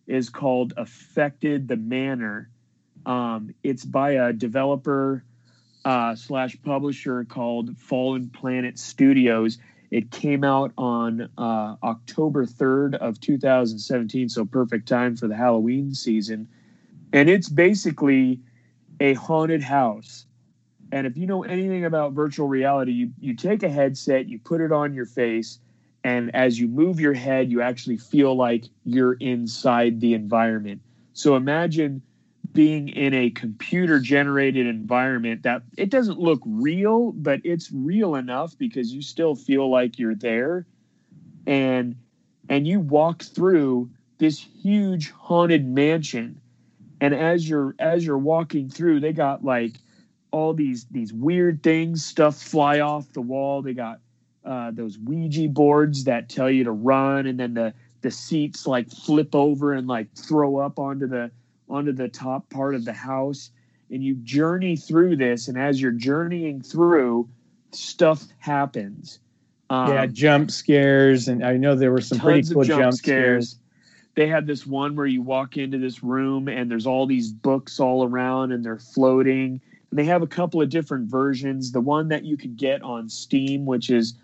[0.06, 2.48] is called Affected the Manor
[3.06, 5.24] um, it's by a developer
[5.84, 9.58] uh, slash publisher called Fallen Planet Studios.
[9.90, 15.94] It came out on uh, October 3rd of 2017, so perfect time for the Halloween
[15.94, 16.48] season.
[17.12, 18.40] And it's basically
[19.00, 20.26] a haunted house.
[20.92, 24.60] And if you know anything about virtual reality, you, you take a headset, you put
[24.60, 25.58] it on your face,
[26.04, 30.80] and as you move your head, you actually feel like you're inside the environment.
[31.12, 32.02] So imagine
[32.52, 38.56] being in a computer generated environment that it doesn't look real, but it's real enough
[38.58, 40.66] because you still feel like you're there.
[41.46, 41.96] And
[42.48, 46.40] and you walk through this huge haunted mansion.
[47.00, 49.76] And as you're as you're walking through, they got like
[50.30, 53.62] all these these weird things, stuff fly off the wall.
[53.62, 54.00] They got
[54.44, 58.90] uh, those Ouija boards that tell you to run, and then the the seats like
[58.90, 61.30] flip over and like throw up onto the
[61.70, 63.50] onto the top part of the house
[63.90, 67.28] and you journey through this and as you're journeying through
[67.72, 69.18] stuff happens.
[69.68, 73.50] Um, yeah jump scares and i know there were some pretty cool jump, jump scares.
[73.50, 73.56] scares.
[74.16, 77.78] They had this one where you walk into this room and there's all these books
[77.78, 79.60] all around and they're floating.
[79.90, 81.70] And they have a couple of different versions.
[81.70, 84.14] The one that you could get on steam which is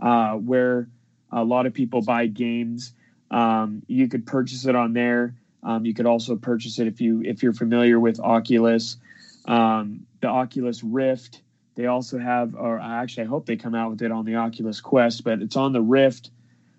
[0.00, 0.88] uh, where
[1.30, 2.94] a lot of people buy games
[3.30, 7.22] um, you could purchase it on there um, you could also purchase it if you
[7.24, 8.98] if you're familiar with Oculus,
[9.46, 11.42] um, the Oculus Rift.
[11.74, 14.80] They also have, or actually, I hope they come out with it on the Oculus
[14.80, 16.30] Quest, but it's on the Rift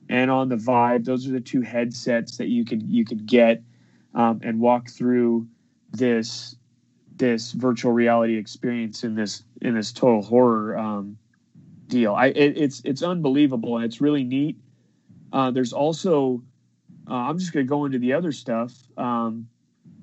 [0.08, 1.04] and on the Vive.
[1.04, 3.62] Those are the two headsets that you could you could get
[4.13, 5.48] um, and walk through
[5.91, 6.56] this
[7.17, 11.17] this virtual reality experience in this in this total horror um,
[11.88, 12.13] deal.
[12.13, 14.58] I it, it's it's unbelievable and it's really neat.
[15.34, 16.41] Uh, there's also
[17.10, 18.74] uh, I'm just going to go into the other stuff.
[18.98, 19.48] Um,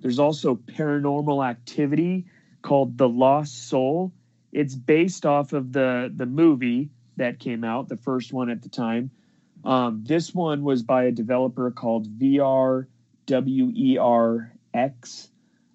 [0.00, 2.26] there's also paranormal activity
[2.62, 4.12] called The Lost Soul.
[4.52, 8.68] It's based off of the the movie that came out, the first one at the
[8.68, 9.10] time.
[9.64, 12.88] Um, this one was by a developer called VRWERX.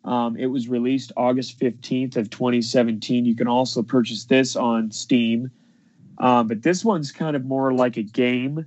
[0.03, 3.25] Um, it was released August 15th of 2017.
[3.25, 5.51] You can also purchase this on Steam.
[6.17, 8.65] Um, but this one's kind of more like a game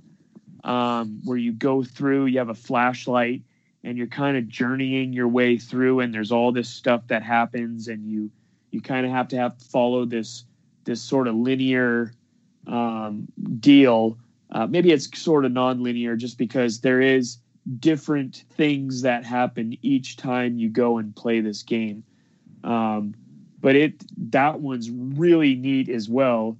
[0.63, 3.41] um, where you go through, you have a flashlight,
[3.83, 7.87] and you're kind of journeying your way through, and there's all this stuff that happens,
[7.87, 8.29] and you
[8.71, 10.45] you kind of have to have to follow this
[10.85, 12.13] this sort of linear
[12.67, 13.27] um,
[13.59, 14.17] deal.
[14.51, 17.37] Uh, maybe it's sort of non-linear, just because there is
[17.79, 22.03] different things that happen each time you go and play this game.
[22.63, 23.15] Um,
[23.59, 26.57] but it that one's really neat as well.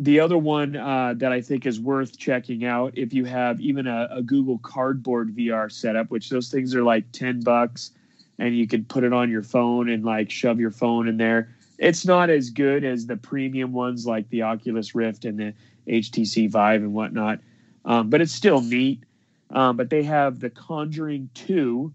[0.00, 3.86] The other one uh, that I think is worth checking out if you have even
[3.86, 7.90] a, a, Google Cardboard VR setup, which those things are like ten bucks,
[8.38, 11.54] and you can put it on your phone and like shove your phone in there.
[11.76, 15.54] It's not as good as the premium ones like the Oculus Rift and the
[15.86, 17.40] HTC Vive and whatnot,
[17.84, 19.04] um, but it's still neat.
[19.50, 21.92] Um, but they have The Conjuring 2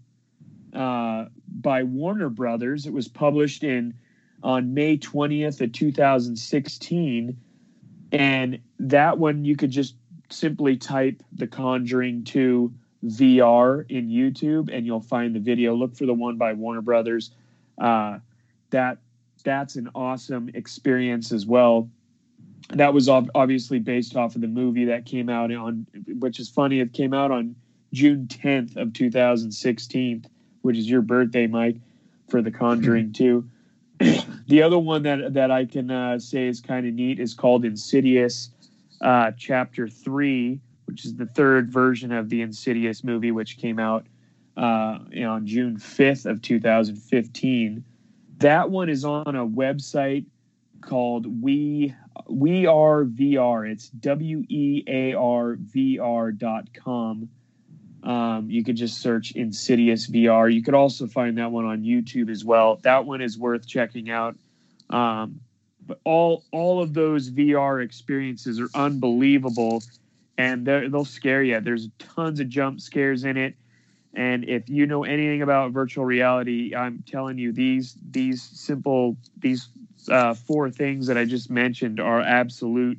[0.74, 2.86] uh, by Warner Brothers.
[2.86, 3.94] It was published in
[4.44, 7.36] on May 20th of 2016.
[8.12, 9.94] And that one you could just
[10.30, 12.72] simply type The Conjuring 2
[13.04, 15.74] VR in YouTube and you'll find the video.
[15.74, 17.30] Look for the one by Warner Brothers.
[17.78, 18.18] Uh,
[18.70, 18.98] that
[19.44, 21.88] that's an awesome experience as well
[22.70, 25.86] that was obviously based off of the movie that came out on,
[26.18, 26.80] which is funny.
[26.80, 27.54] It came out on
[27.92, 30.26] June 10th of 2016,
[30.62, 31.76] which is your birthday, Mike,
[32.28, 33.48] for The Conjuring 2.
[34.46, 37.64] The other one that that I can uh, say is kind of neat is called
[37.64, 38.50] Insidious
[39.00, 44.06] uh, Chapter Three, which is the third version of the Insidious movie, which came out
[44.56, 47.84] uh, you know, on June 5th of 2015.
[48.38, 50.26] That one is on a website
[50.80, 51.94] called We
[52.28, 53.70] We Are VR.
[53.70, 57.28] It's W E A R V R dot com.
[58.06, 60.52] Um, you could just search Insidious VR.
[60.52, 62.76] You could also find that one on YouTube as well.
[62.82, 64.36] That one is worth checking out.
[64.88, 65.40] Um,
[65.84, 69.82] but all all of those VR experiences are unbelievable,
[70.38, 71.60] and they'll scare you.
[71.60, 73.56] There's tons of jump scares in it,
[74.14, 79.68] and if you know anything about virtual reality, I'm telling you these these simple these
[80.08, 82.98] uh, four things that I just mentioned are absolute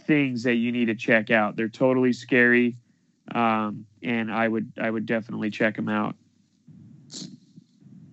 [0.00, 1.54] things that you need to check out.
[1.54, 2.76] They're totally scary,
[3.34, 6.16] um, and I would I would definitely check them out.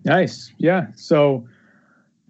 [0.04, 0.86] Nice, yeah.
[0.96, 1.46] So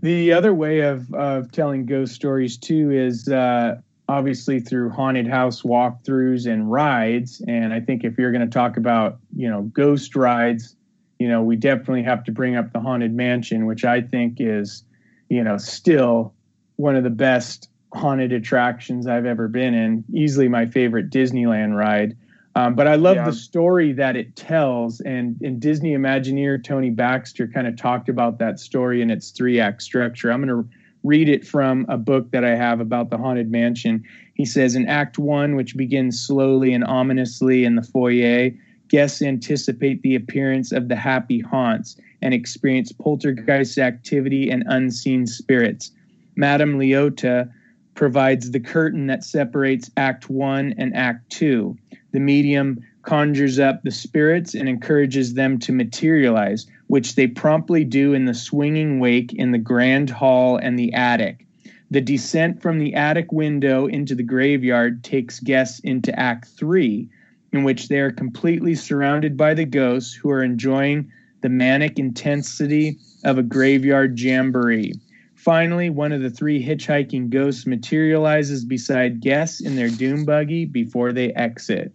[0.01, 3.77] the other way of of telling ghost stories too is uh,
[4.09, 7.43] obviously through haunted house walkthroughs and rides.
[7.47, 10.75] And I think if you're going to talk about you know ghost rides,
[11.19, 14.85] you know we definitely have to bring up the haunted mansion, which I think is
[15.31, 16.35] you know, still
[16.77, 20.05] one of the best haunted attractions I've ever been in.
[20.12, 22.16] Easily my favorite Disneyland ride.
[22.57, 23.27] Um, but I love yeah.
[23.27, 25.01] the story that it tells.
[25.01, 29.61] And in Disney Imagineer, Tony Baxter kind of talked about that story in its three
[29.61, 30.33] act structure.
[30.33, 30.69] I'm going to
[31.05, 34.05] read it from a book that I have about the Haunted Mansion.
[34.35, 38.51] He says in Act One, which begins slowly and ominously in the foyer,
[38.89, 45.93] guests anticipate the appearance of the happy haunts and experience poltergeist activity and unseen spirits.
[46.37, 47.51] Madame Leota
[47.95, 51.77] provides the curtain that separates Act 1 and Act 2.
[52.12, 58.14] The medium conjures up the spirits and encourages them to materialize, which they promptly do
[58.14, 61.46] in the swinging wake in the grand hall and the attic.
[61.90, 67.09] The descent from the attic window into the graveyard takes guests into Act 3,
[67.53, 72.99] in which they are completely surrounded by the ghosts who are enjoying the manic intensity
[73.25, 74.94] of a graveyard jamboree.
[75.40, 81.12] Finally, one of the three hitchhiking ghosts materializes beside guests in their doom buggy before
[81.14, 81.94] they exit.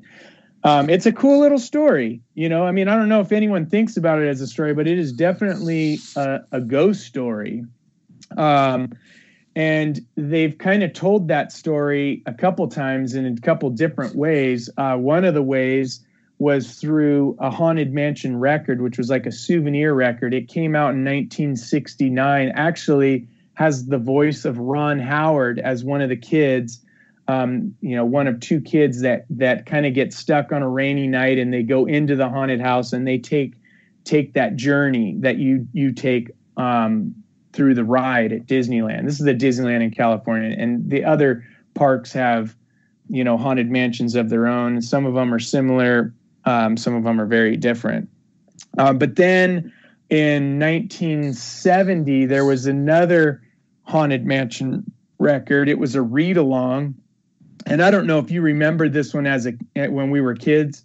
[0.64, 2.22] Um, it's a cool little story.
[2.34, 4.74] You know, I mean, I don't know if anyone thinks about it as a story,
[4.74, 7.64] but it is definitely a, a ghost story.
[8.36, 8.94] Um,
[9.56, 14.72] and they've kind of told that story a couple times in a couple different ways.
[14.76, 16.04] Uh, one of the ways
[16.40, 20.34] was through a Haunted Mansion record, which was like a souvenir record.
[20.34, 22.52] It came out in 1969.
[22.56, 26.82] Actually, has the voice of Ron Howard as one of the kids.
[27.28, 30.70] Um, you know, one of two kids that that kind of get stuck on a
[30.70, 33.56] rainy night and they go into the haunted house and they take
[34.04, 37.16] take that journey that you you take um,
[37.54, 39.06] through the ride at Disneyland.
[39.06, 41.44] This is the Disneyland in California, and the other
[41.74, 42.56] parks have
[43.10, 44.82] you know haunted mansions of their own.
[44.82, 46.14] Some of them are similar
[46.46, 48.10] um, some of them are very different.
[48.78, 49.74] Uh, but then
[50.10, 53.42] in 1970, there was another
[53.86, 54.84] Haunted Mansion
[55.20, 55.70] record.
[55.70, 56.96] It was a read along.
[57.66, 59.54] And I don't know if you remember this one as a
[59.90, 60.84] when we were kids,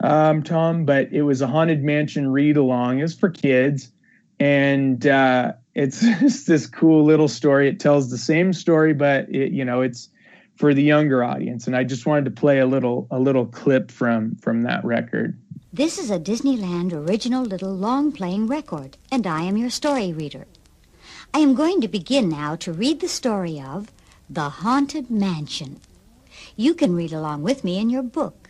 [0.00, 2.98] um, Tom, but it was a Haunted Mansion read along.
[2.98, 3.90] It was for kids.
[4.38, 7.68] and uh, it's just this cool little story.
[7.68, 10.08] It tells the same story, but it, you know, it's
[10.56, 11.66] for the younger audience.
[11.66, 15.38] And I just wanted to play a little a little clip from from that record.
[15.72, 20.46] This is a Disneyland original little long playing record, and I am your story reader.
[21.36, 23.92] I am going to begin now to read the story of
[24.30, 25.82] The Haunted Mansion.
[26.56, 28.48] You can read along with me in your book.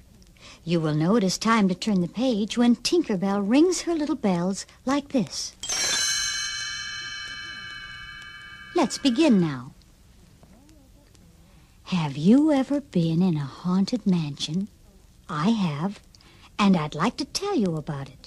[0.62, 3.94] You will know it is time to turn the page when Tinker Bell rings her
[3.96, 5.56] little bells like this.
[8.76, 9.72] Let's begin now.
[11.86, 14.68] Have you ever been in a haunted mansion?
[15.28, 15.98] I have,
[16.56, 18.25] and I'd like to tell you about it.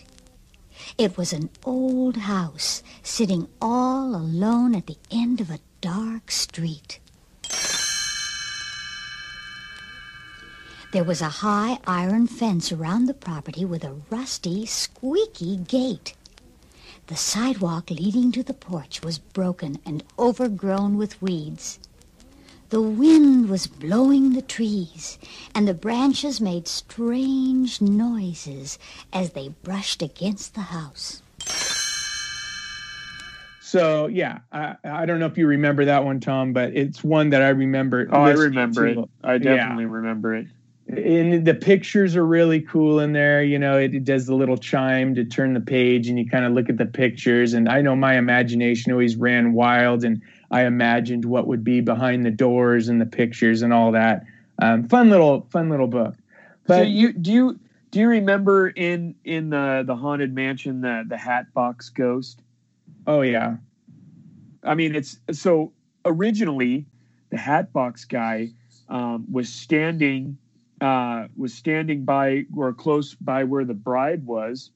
[0.97, 6.99] It was an old house sitting all alone at the end of a dark street.
[10.91, 16.15] There was a high iron fence around the property with a rusty, squeaky gate.
[17.07, 21.79] The sidewalk leading to the porch was broken and overgrown with weeds.
[22.69, 25.17] The wind was blowing the trees,
[25.55, 28.77] and the branches made strange noises
[29.11, 31.23] as they brushed against the house.
[33.59, 37.29] So yeah, I, I don't know if you remember that one, Tom, but it's one
[37.29, 38.07] that I remember.
[38.11, 38.99] Oh, I listening remember it.
[39.23, 40.47] I definitely remember it.
[40.87, 43.43] And the pictures are really cool in there.
[43.43, 46.45] You know, it, it does the little chime to turn the page, and you kind
[46.45, 47.53] of look at the pictures.
[47.53, 50.21] And I know my imagination always ran wild, and
[50.51, 54.25] I imagined what would be behind the doors and the pictures and all that.
[54.61, 56.15] Um, fun little, fun little book.
[56.67, 57.59] so But you do you
[57.91, 62.41] do you remember in in the the haunted mansion the the hat box Ghost?
[63.07, 63.57] oh yeah,
[64.63, 65.71] I mean, it's so
[66.05, 66.85] originally
[67.29, 68.49] the hat box guy
[68.89, 70.37] um, was standing
[70.81, 74.71] uh, was standing by or close by where the bride was,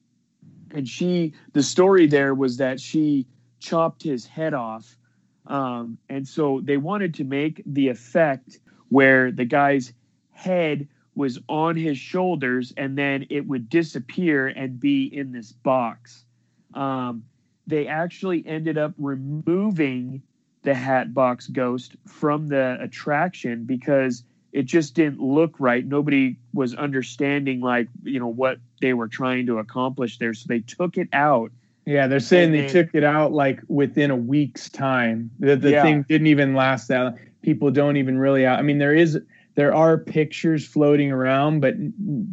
[0.70, 3.26] and she the story there was that she
[3.60, 4.96] chopped his head off,
[5.46, 9.92] um, and so they wanted to make the effect where the guy's
[10.30, 16.24] head was on his shoulders and then it would disappear and be in this box.
[16.74, 17.24] Um,
[17.66, 20.22] they actually ended up removing
[20.62, 25.84] the Hatbox Ghost from the attraction because it just didn't look right.
[25.84, 30.60] Nobody was understanding like you know what they were trying to accomplish there, so they
[30.60, 31.52] took it out.
[31.86, 32.06] Yeah.
[32.06, 35.30] They're saying And they took it out like within a week's time.
[35.38, 35.82] The the Yeah.
[35.82, 37.14] thing didn't even last that.
[37.42, 38.46] People don't even really.
[38.46, 39.18] I mean, there is
[39.54, 41.74] there are pictures floating around, but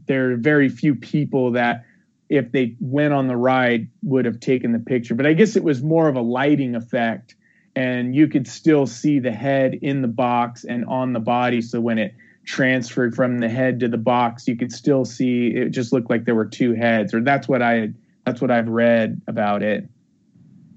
[0.07, 1.83] there are very few people that,
[2.29, 5.13] if they went on the ride, would have taken the picture.
[5.15, 7.35] But I guess it was more of a lighting effect,
[7.75, 11.61] and you could still see the head in the box and on the body.
[11.61, 15.69] So when it transferred from the head to the box, you could still see it.
[15.69, 17.95] Just looked like there were two heads, or that's what I had.
[18.25, 19.89] That's what I've read about it.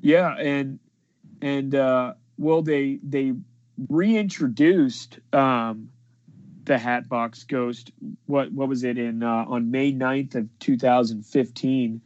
[0.01, 0.79] Yeah, and
[1.43, 3.35] and uh, well, they they
[3.89, 5.91] reintroduced um,
[6.65, 7.93] the Hatbox Ghost.
[8.27, 12.01] What what was it in uh, on May 9th of 2015?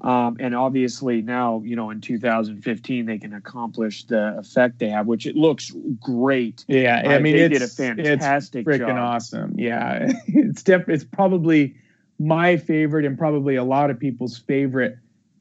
[0.00, 5.08] Um, and obviously now, you know, in 2015, they can accomplish the effect they have,
[5.08, 6.64] which it looks great.
[6.68, 7.74] Yeah, I Uh, mean, they it's, did a it's
[8.08, 8.96] fantastic freaking job.
[8.96, 9.54] awesome.
[9.58, 11.74] Yeah, it's def- it's probably
[12.18, 14.98] my favorite and probably a lot of people's favorite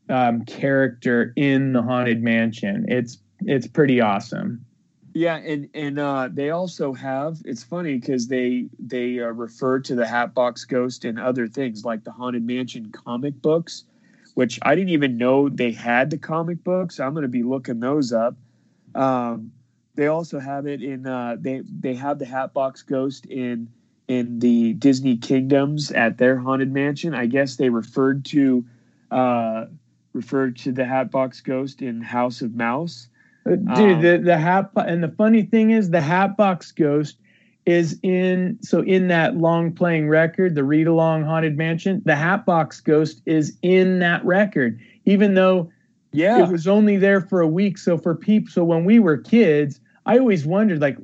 [0.09, 2.86] um, character in the haunted mansion.
[2.88, 4.65] It's it's pretty awesome.
[5.13, 7.41] Yeah, and and uh, they also have.
[7.43, 12.03] It's funny because they they uh, refer to the Hatbox Ghost in other things like
[12.03, 13.84] the Haunted Mansion comic books,
[14.36, 16.99] which I didn't even know they had the comic books.
[16.99, 18.36] I'm going to be looking those up.
[18.93, 19.51] Um,
[19.95, 21.07] they also have it in.
[21.07, 23.69] Uh, they they have the Hatbox Ghost in
[24.08, 27.14] in the Disney Kingdoms at their haunted mansion.
[27.14, 28.66] I guess they referred to
[29.12, 29.66] uh,
[30.14, 33.08] referred to the Hatbox Ghost in House of Mouse.
[33.45, 37.18] Uh, Dude, Um, the the hat and the funny thing is the Hatbox Ghost
[37.66, 42.01] is in so in that long playing record, the read along haunted mansion.
[42.05, 45.70] The Hatbox Ghost is in that record, even though
[46.14, 47.78] Yeah, it was only there for a week.
[47.78, 50.97] So for people, so when we were kids, I always wondered like,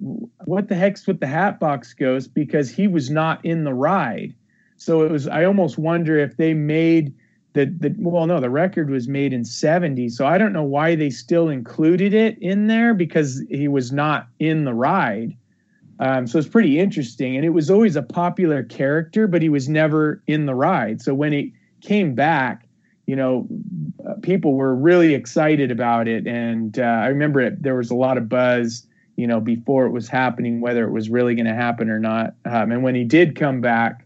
[0.46, 4.34] what the heck's with the Hatbox Ghost because he was not in the ride.
[4.78, 5.28] So it was.
[5.28, 7.14] I almost wonder if they made
[7.54, 10.96] the the well, no, the record was made in '70, so I don't know why
[10.96, 15.38] they still included it in there because he was not in the ride.
[16.00, 19.70] Um, so it's pretty interesting, and it was always a popular character, but he was
[19.70, 21.02] never in the ride.
[21.02, 21.52] So when it
[21.82, 22.68] came back,
[23.06, 23.48] you know,
[24.08, 27.96] uh, people were really excited about it, and uh, I remember it, there was a
[27.96, 31.54] lot of buzz, you know, before it was happening, whether it was really going to
[31.54, 32.34] happen or not.
[32.46, 34.06] Um, and when he did come back,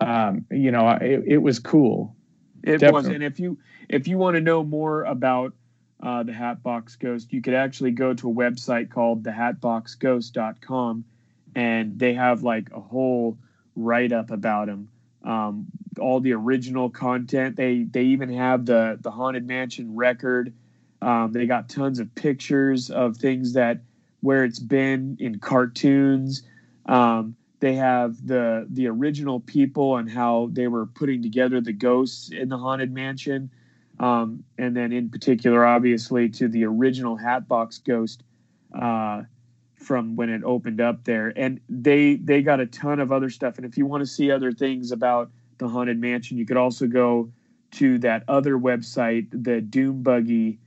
[0.00, 2.14] um, you know, it, it was cool.
[2.62, 5.54] It was, and if you if you want to know more about
[6.02, 11.04] uh, the Hatbox Ghost, you could actually go to a website called thehatboxghost.com
[11.54, 13.38] and they have like a whole
[13.74, 14.88] write up about him.
[15.24, 15.66] Um,
[16.00, 17.56] all the original content.
[17.56, 20.52] They they even have the the haunted mansion record.
[21.02, 23.80] Um, they got tons of pictures of things that
[24.28, 26.42] where it's been in cartoons.
[26.84, 32.28] Um, they have the the original people and how they were putting together the ghosts
[32.28, 33.50] in the haunted mansion,
[33.98, 38.22] um, and then in particular, obviously, to the original Hatbox Ghost
[38.78, 39.22] uh,
[39.76, 41.32] from when it opened up there.
[41.34, 43.56] And they they got a ton of other stuff.
[43.56, 46.86] And if you want to see other things about the haunted mansion, you could also
[46.86, 47.30] go
[47.70, 50.58] to that other website, the Doom Buggy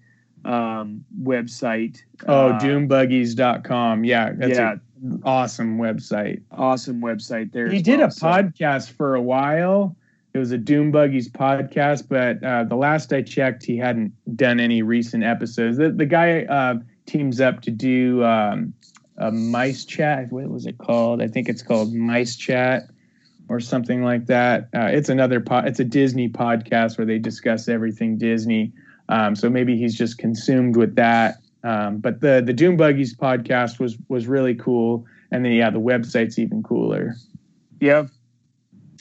[0.45, 2.01] um, website.
[2.27, 4.03] Oh, uh, doombuggies.com.
[4.03, 4.75] Yeah, that's yeah,
[5.23, 6.41] awesome website.
[6.51, 7.69] awesome website there.
[7.69, 8.07] He did well.
[8.07, 9.95] a So- podcast for a while.
[10.33, 14.61] It was a Doom Buggies podcast, but uh, the last I checked, he hadn't done
[14.61, 15.75] any recent episodes.
[15.77, 16.75] The, the guy uh,
[17.05, 18.73] teams up to do um,
[19.17, 20.31] a mice chat.
[20.31, 21.21] What was it called?
[21.21, 22.83] I think it's called Mice Chat
[23.49, 24.69] or something like that.
[24.73, 28.71] Uh, it's another po- it's a Disney podcast where they discuss everything Disney.
[29.11, 31.35] Um, so maybe he's just consumed with that.
[31.63, 35.81] Um, but the the Doom Buggies podcast was was really cool, and then yeah, the
[35.81, 37.15] website's even cooler.
[37.79, 38.07] Yeah.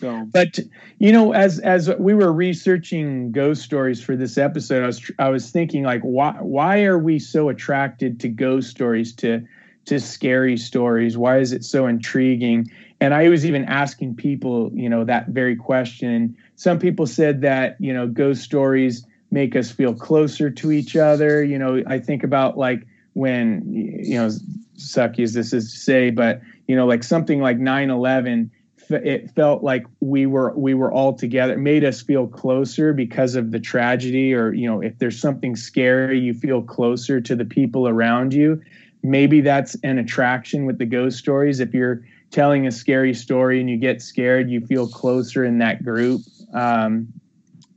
[0.01, 0.59] So But
[0.99, 5.29] you know, as as we were researching ghost stories for this episode, I was I
[5.29, 9.47] was thinking like, why why are we so attracted to ghost stories to
[9.87, 11.17] to scary stories?
[11.17, 12.71] Why is it so intriguing?
[13.01, 16.37] And I was even asking people, you know, that very question.
[16.57, 21.43] Some people said that you know ghost stories make us feel closer to each other.
[21.45, 24.31] You know, I think about like when you know
[24.77, 28.51] sucky as this is to say, but you know, like something like 9-11
[28.91, 31.55] it felt like we were we were all together.
[31.55, 35.57] It made us feel closer because of the tragedy, or you know, if there's something
[35.57, 38.61] scary, you feel closer to the people around you.
[39.03, 41.61] Maybe that's an attraction with the ghost stories.
[41.61, 45.85] If you're telling a scary story and you get scared, you feel closer in that
[45.85, 46.23] group.
[46.53, 47.09] Um,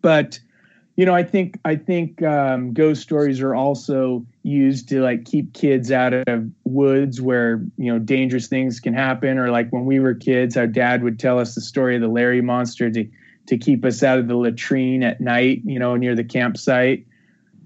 [0.01, 0.39] but
[0.95, 5.53] you know, I think I think um, ghost stories are also used to like keep
[5.53, 9.99] kids out of woods where you know dangerous things can happen, or like when we
[9.99, 13.09] were kids, our dad would tell us the story of the Larry monster to
[13.47, 17.07] to keep us out of the latrine at night, you know, near the campsite.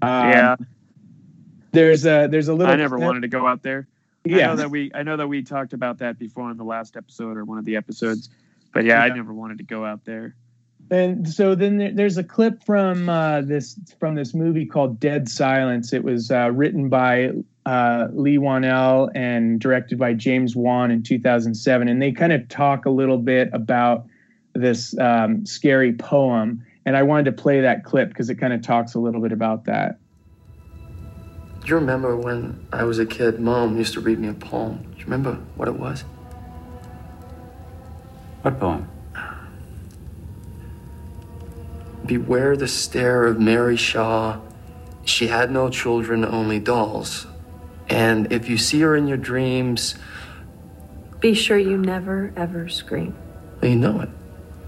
[0.00, 0.56] Um, yeah,
[1.72, 2.72] there's a there's a little.
[2.72, 3.86] I never wanted to go out there.
[4.26, 6.64] I Yeah, know that we I know that we talked about that before in the
[6.64, 8.30] last episode or one of the episodes.
[8.72, 10.34] But yeah, I never wanted to go out there.
[10.90, 15.28] And so then there, there's a clip from uh, this from this movie called Dead
[15.28, 15.92] Silence.
[15.92, 17.32] It was uh, written by
[17.66, 22.86] uh, Leigh Whannell and directed by James Wan in 2007, and they kind of talk
[22.86, 24.06] a little bit about
[24.54, 26.64] this um, scary poem.
[26.86, 29.32] And I wanted to play that clip because it kind of talks a little bit
[29.32, 29.98] about that.
[31.60, 34.78] Do you remember when I was a kid, Mom used to read me a poem?
[34.92, 36.04] Do you remember what it was?
[38.40, 38.88] What poem?
[42.12, 44.40] Beware the stare of Mary Shaw.
[45.04, 47.26] She had no children, only dolls.
[47.90, 49.94] And if you see her in your dreams,
[51.20, 53.14] Be sure you never, ever scream.
[53.62, 54.08] you know it.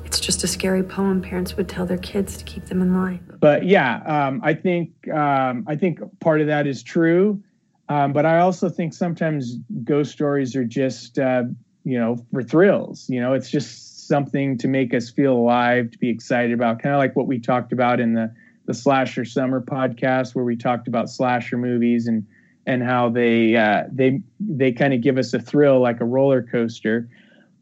[0.04, 3.20] It's just a scary poem parents would tell their kids to keep them in line.
[3.40, 7.42] but yeah, um, I think um, I think part of that is true,
[7.88, 11.44] um, but I also think sometimes ghost stories are just uh,
[11.84, 13.08] you know for thrills.
[13.08, 16.94] You know, it's just something to make us feel alive, to be excited about, kind
[16.94, 18.34] of like what we talked about in the
[18.66, 22.26] the slasher summer podcast, where we talked about slasher movies and
[22.66, 26.42] and how they uh, they they kind of give us a thrill like a roller
[26.42, 27.08] coaster.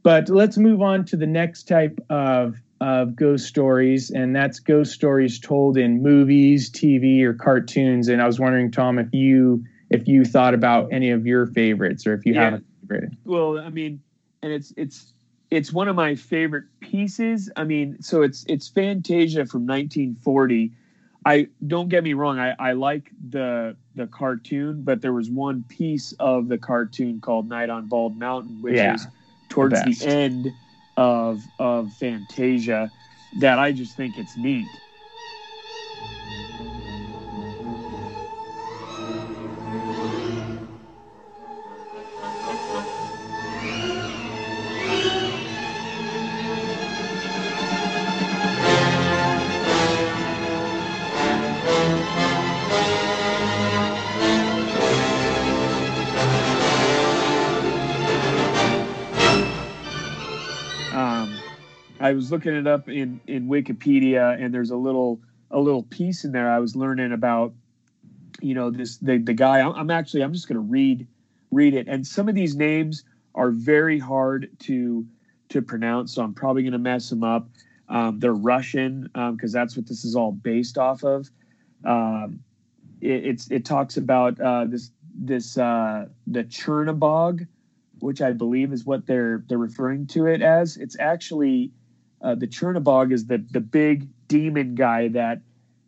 [0.02, 4.92] But let's move on to the next type of of ghost stories, and that's ghost
[4.92, 8.08] stories told in movies, TV, or cartoons.
[8.08, 12.06] And I was wondering, Tom, if you if you thought about any of your favorites,
[12.06, 12.58] or if you have Yeah.
[12.58, 13.12] a favorite.
[13.24, 14.00] Well, I mean,
[14.42, 15.12] and it's it's
[15.50, 17.50] it's one of my favorite pieces.
[17.56, 20.72] I mean, so it's it's Fantasia from 1940.
[21.24, 22.38] I don't get me wrong.
[22.38, 27.48] I, I like the the cartoon, but there was one piece of the cartoon called
[27.48, 29.08] Night on Bald Mountain, which Yeah, is
[29.48, 30.02] towards the, best.
[30.02, 30.54] end
[30.96, 32.92] of of Fantasia
[33.34, 34.78] that I just think it's neat.
[62.08, 66.24] I was looking it up in in Wikipedia, and there's a little a little piece
[66.24, 66.50] in there.
[66.50, 67.52] I was learning about
[68.40, 69.60] you know this the the guy.
[69.60, 71.06] I'm, actually I'm just going to read
[71.50, 73.04] read it, and some of these names
[73.34, 75.06] are very hard to
[75.50, 77.50] to pronounce, so I'm probably going to mess them up.
[77.90, 81.28] Um, they're Russian because um, that's what this is all based off of.
[81.84, 82.40] Um,
[83.02, 87.46] it, it's it talks about uh, this this uh, the Chernobog,
[87.98, 90.78] which I believe is what they're they're referring to it as.
[90.78, 91.70] It's actually
[92.22, 95.40] uh, the Chernobog is the the big demon guy that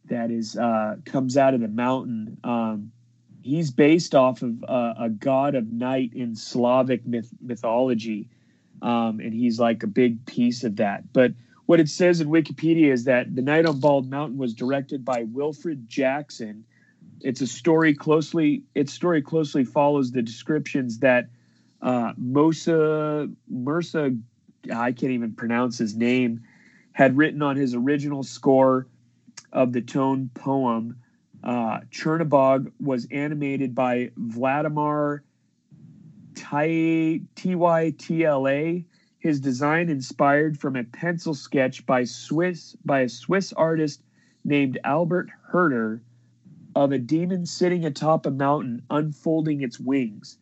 [0.06, 2.38] that is uh, comes out of the mountain.
[2.44, 2.92] Um,
[3.42, 8.28] he's based off of uh, a god of night in Slavic myth- mythology,
[8.82, 11.12] um, and he's like a big piece of that.
[11.12, 11.32] But
[11.66, 15.22] what it says in Wikipedia is that The Night on Bald Mountain was directed by
[15.22, 16.64] Wilfred Jackson.
[17.20, 18.64] It's a story closely.
[18.74, 21.26] Its story closely follows the descriptions that
[21.82, 24.20] uh, Mosa Mersa,
[24.72, 26.42] I can't even pronounce his name,
[26.92, 28.86] had written on his original score
[29.52, 30.96] of the tone poem.
[31.42, 31.80] Uh,
[32.80, 35.22] was animated by Vladimir
[36.34, 38.84] Ty Tytla
[39.20, 44.02] his design inspired from a pencil sketch by Swiss by a Swiss artist
[44.44, 46.00] named Albert Hurter
[46.74, 50.38] of a demon sitting atop a mountain unfolding its wings.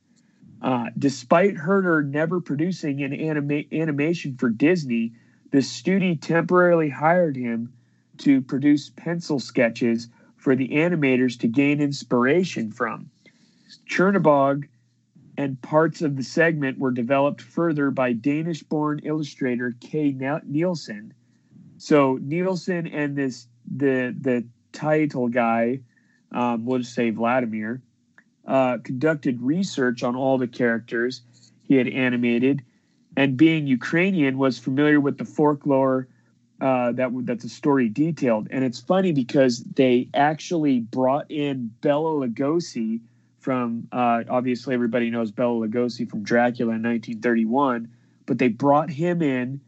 [0.60, 5.12] Uh, despite Hurter never producing an anima- animation for Disney,
[5.50, 7.72] the studio temporarily hired him
[8.18, 13.10] to produce pencil sketches for the animators to gain inspiration from.
[13.88, 14.68] Chernobog
[15.36, 20.12] and parts of the segment were developed further by Danish born illustrator Kay
[20.44, 21.14] Nielsen.
[21.78, 25.80] So Nielsen and this the the title guy,
[26.32, 27.82] um, we'll just say Vladimir,
[28.48, 31.22] uh, conducted research on all the characters
[31.62, 32.62] he had animated,
[33.16, 36.08] and being Ukrainian, was familiar with the folklore
[36.60, 38.48] uh, that that's a story detailed.
[38.50, 43.00] And it's funny because they actually brought in Bela Lugosi
[43.38, 47.88] from uh, obviously everybody knows Bela Lugosi from Dracula in 1931,
[48.26, 49.60] but they brought him in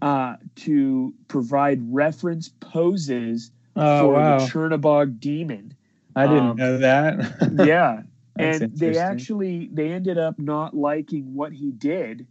[0.00, 4.38] uh, to provide reference poses oh, for wow.
[4.38, 5.74] the Chernobog demon.
[6.16, 7.66] I didn't Um, know that.
[7.66, 8.02] yeah,
[8.40, 12.26] That's and they actually they ended up not liking what he did.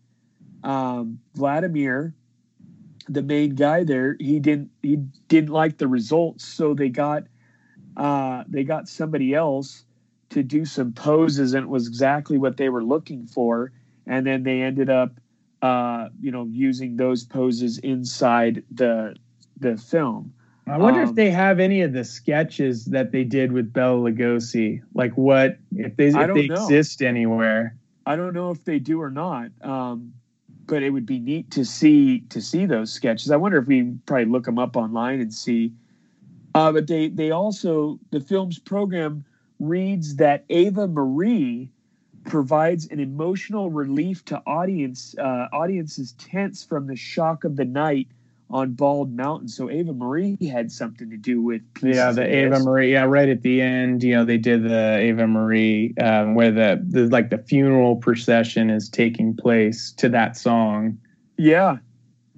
[0.63, 2.15] Um, Vladimir,
[3.07, 4.97] the main guy there, he didn't he
[5.27, 7.23] didn't like the results, so they got
[7.97, 9.85] uh, they got somebody else
[10.31, 13.71] to do some poses, and it was exactly what they were looking for.
[14.07, 15.19] And then they ended up,
[15.61, 19.15] uh, you know, using those poses inside the
[19.59, 20.33] the film.
[20.69, 24.11] I wonder Um, if they have any of the sketches that they did with Bela
[24.11, 24.81] Lugosi.
[24.93, 26.53] Like what if they if they know.
[26.53, 27.75] exist anywhere.
[28.05, 30.13] I don't know if they do or not, um,
[30.67, 33.31] but it would be neat to see to see those sketches.
[33.31, 35.73] I wonder if we probably look them up online and see.
[36.53, 39.25] Uh, but they they also the film's program
[39.59, 41.71] reads that Ava Marie
[42.25, 48.07] provides an emotional relief to audience uh, audiences tense from the shock of the night
[48.49, 49.47] on Bald Mountain.
[49.47, 52.65] So Ava Marie had something to do with Yeah, the Ava this.
[52.65, 52.91] Marie.
[52.91, 56.83] Yeah, right at the end, you know, they did the Ava Marie um, where the,
[56.87, 60.97] the like the funeral procession is taking place to that song.
[61.37, 61.77] Yeah.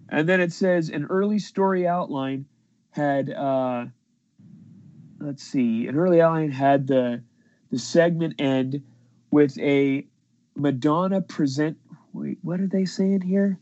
[0.09, 2.45] And then it says an early story outline
[2.91, 3.85] had uh
[5.19, 7.23] let's see, an early outline had the
[7.69, 8.83] the segment end
[9.31, 10.05] with a
[10.57, 11.77] Madonna present
[12.11, 13.57] wait, what are they saying here?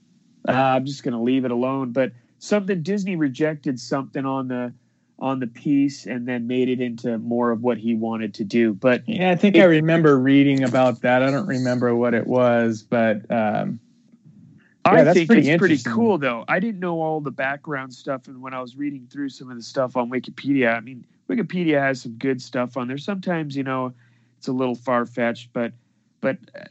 [0.47, 4.73] Uh, I'm just gonna leave it alone, but something Disney rejected something on the
[5.19, 8.73] on the piece and then made it into more of what he wanted to do.
[8.73, 11.21] But Yeah, I think I remember reading about that.
[11.21, 13.81] I don't remember what it was, but um,
[14.85, 16.45] Yeah, I think pretty it's pretty cool, though.
[16.47, 19.57] I didn't know all the background stuff, and when I was reading through some of
[19.57, 22.97] the stuff on Wikipedia, I mean, Wikipedia has some good stuff on there.
[22.97, 23.93] Sometimes, you know,
[24.37, 25.73] it's a little far fetched, but
[26.21, 26.63] but uh,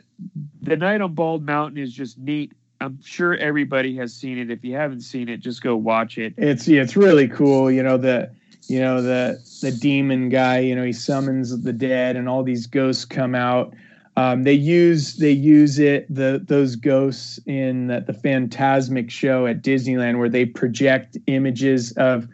[0.63, 2.53] the night on Bald Mountain is just neat.
[2.81, 4.51] I'm sure everybody has seen it.
[4.51, 6.35] If you haven't seen it, just go watch it.
[6.37, 7.71] it's yeah, it's really cool.
[7.71, 8.31] You know the
[8.69, 10.61] you know the the demon guy.
[10.61, 13.75] You know he summons the dead, and all these ghosts come out.
[14.17, 19.63] Um, they use they use it the those ghosts in the, the Fantasmic show at
[19.63, 22.29] Disneyland where they project images of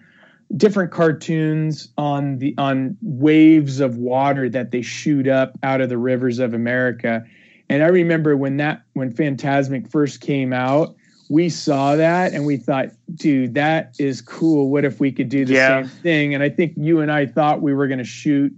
[0.56, 5.98] different cartoons on the on waves of water that they shoot up out of the
[5.98, 7.24] rivers of America.
[7.68, 10.94] And I remember when that when Fantasmic first came out,
[11.30, 14.70] we saw that and we thought, dude, that is cool.
[14.70, 15.82] What if we could do the Yeah.
[15.82, 16.34] same thing?
[16.34, 18.52] And I think you and I thought we were going to shoot,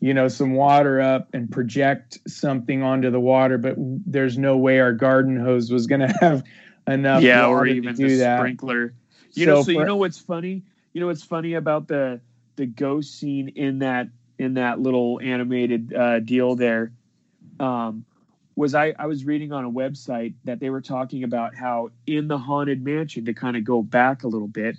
[0.00, 4.78] you know, some water up and project something onto the water, but there's no way
[4.78, 6.44] our garden hose was going to have
[6.86, 8.38] enough yeah, water or to even do the that.
[8.38, 8.94] sprinkler.
[9.34, 10.62] You know, so you know what's funny?
[10.92, 12.20] You know what's funny about the
[12.56, 14.08] the ghost scene in that
[14.38, 16.92] in that little animated uh, deal there
[17.60, 18.04] um,
[18.56, 22.28] was I, I was reading on a website that they were talking about how in
[22.28, 24.76] the haunted mansion to kind of go back a little bit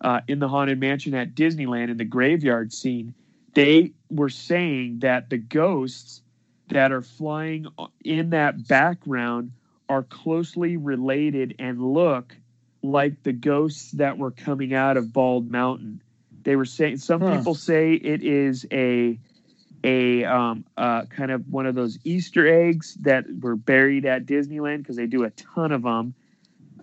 [0.00, 3.14] uh, in the haunted mansion at disneyland in the graveyard scene
[3.54, 6.22] they were saying that the ghosts
[6.68, 7.66] that are flying
[8.04, 9.50] in that background
[9.88, 12.36] are closely related and look
[12.82, 16.00] like the ghosts that were coming out of bald mountain
[16.44, 17.36] they were saying some huh.
[17.36, 19.18] people say it is a
[19.84, 24.78] a um, uh, kind of one of those Easter eggs that were buried at Disneyland
[24.78, 26.14] because they do a ton of them.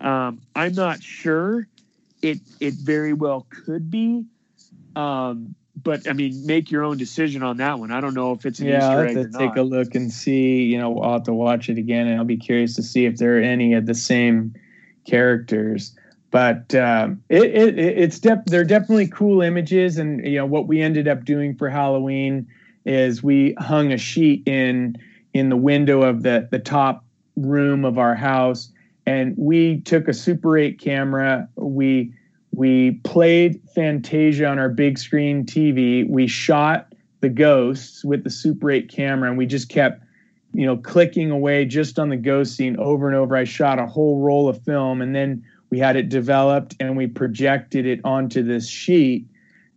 [0.00, 1.66] Um, I'm not sure.
[2.22, 4.24] It it very well could be,
[4.96, 7.92] um, but I mean, make your own decision on that one.
[7.92, 9.58] I don't know if it's an yeah, Easter I'll egg have to take not.
[9.58, 10.64] a look and see.
[10.64, 13.18] You know, I'll have to watch it again, and I'll be curious to see if
[13.18, 14.54] there are any of the same
[15.06, 15.94] characters.
[16.30, 20.82] But um, it, it it's def- they're definitely cool images, and you know what we
[20.82, 22.48] ended up doing for Halloween
[22.88, 24.96] is we hung a sheet in
[25.34, 27.04] in the window of the the top
[27.36, 28.72] room of our house
[29.06, 31.48] and we took a super 8 camera.
[31.56, 32.12] We
[32.52, 38.70] we played fantasia on our big screen tv we shot the ghosts with the super
[38.70, 40.02] 8 camera and we just kept
[40.54, 43.36] you know clicking away just on the ghost scene over and over.
[43.36, 47.06] I shot a whole roll of film and then we had it developed and we
[47.06, 49.26] projected it onto this sheet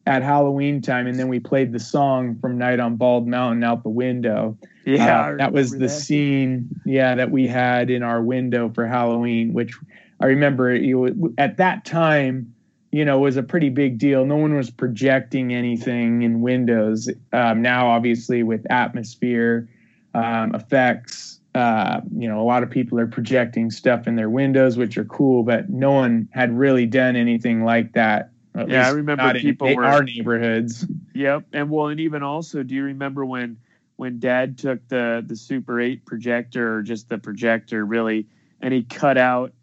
[0.06, 3.84] at Halloween time, and then we played the song from Night on Bald Mountain out
[3.84, 4.58] the window.
[4.86, 5.90] Yeah, uh, that was the that.
[5.90, 6.70] scene.
[6.86, 9.74] Yeah, that we had in our window for Halloween, which
[10.20, 10.74] I remember.
[10.74, 12.54] You at that time,
[12.92, 14.26] you know, was a pretty big deal.
[14.26, 17.10] No one was projecting anything in windows.
[17.32, 19.70] Um, now, obviously, with atmosphere
[20.16, 24.78] um, effects, uh, you know, a lot of people are projecting stuff in their windows,
[24.78, 28.92] which are cool, but no one had really done anything like that at yeah, I
[28.92, 30.86] remember people in were our neighborhoods.
[31.14, 33.58] Yep, and well, and even also, do you remember when
[33.96, 38.28] when Dad took the the Super Eight projector or just the projector, really,
[38.62, 39.54] and he cut out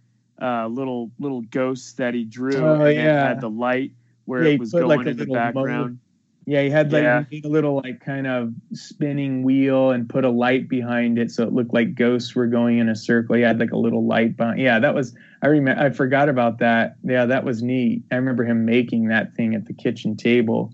[0.41, 3.29] uh, little little ghosts that he drew, oh, and yeah.
[3.29, 3.93] had the light
[4.25, 5.99] where yeah, it was going like in the background.
[6.49, 7.25] Yeah, he had like Yeah.
[7.29, 11.43] he a little like kind of spinning wheel and put a light behind it so
[11.43, 13.37] it looked like ghosts were going in a circle.
[13.37, 14.59] He had like a little light behind.
[14.59, 16.97] Yeah, that was I remember I forgot about that.
[17.05, 18.03] Yeah, that was neat.
[18.11, 20.73] I remember him making that thing at the kitchen table.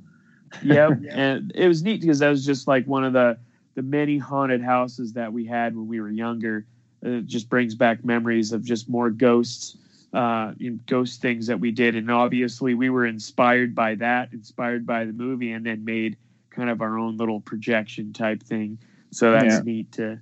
[0.63, 3.37] yep, and it was neat because that was just like one of the
[3.75, 6.67] the many haunted houses that we had when we were younger.
[7.03, 9.77] It just brings back memories of just more ghosts,
[10.15, 10.53] uh,
[10.87, 15.13] ghost things that we did, and obviously we were inspired by that, inspired by the
[15.13, 16.17] movie, and then made
[16.51, 18.79] kind of our own little projection type thing.
[19.11, 19.63] So that's Yeah.
[19.63, 20.21] neat to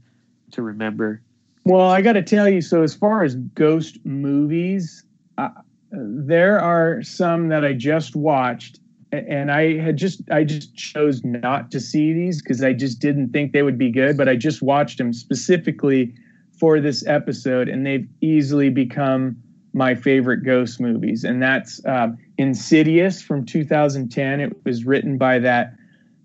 [0.53, 1.23] to remember.
[1.65, 5.05] Well, I got to tell you, so as far as ghost movies,
[5.39, 5.51] uh,
[5.91, 8.81] there are some that I just watched,
[9.13, 13.31] and I had just I just chose not to see these because I just didn't
[13.31, 14.17] think they would be good.
[14.17, 16.15] But I just watched them specifically
[16.59, 19.42] for this episode, and they've easily become
[19.73, 24.41] my favorite ghost movies, and that's um, Insidious from 2010.
[24.41, 25.75] It was written by that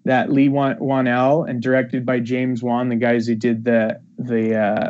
[0.05, 4.55] that Leigh Wan- Whannell and directed by James Wan, the guys who did the the
[4.55, 4.89] uh,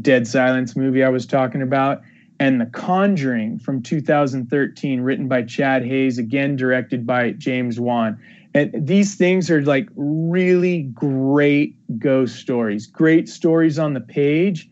[0.00, 2.02] Dead Silence movie I was talking about,
[2.38, 8.18] and The Conjuring from 2013, written by Chad Hayes, again directed by James Wan.
[8.54, 14.68] And these things are like really great ghost stories, great stories on the page,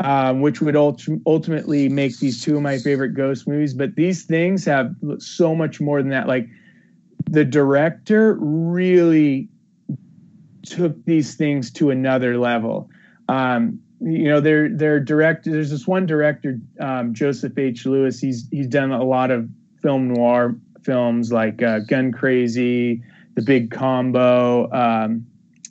[0.00, 3.74] um, which would ulti- ultimately make these two of my favorite ghost movies.
[3.74, 6.28] But these things have so much more than that.
[6.28, 6.48] Like
[7.30, 9.48] the director really
[10.62, 12.90] took these things to another level.
[13.28, 15.54] Um, you know, they're they're directed.
[15.54, 17.86] There's this one director, um, Joseph H.
[17.86, 18.20] Lewis.
[18.20, 19.48] He's he's done a lot of
[19.80, 23.02] film noir films like uh, Gun Crazy,
[23.34, 25.26] The Big Combo, um,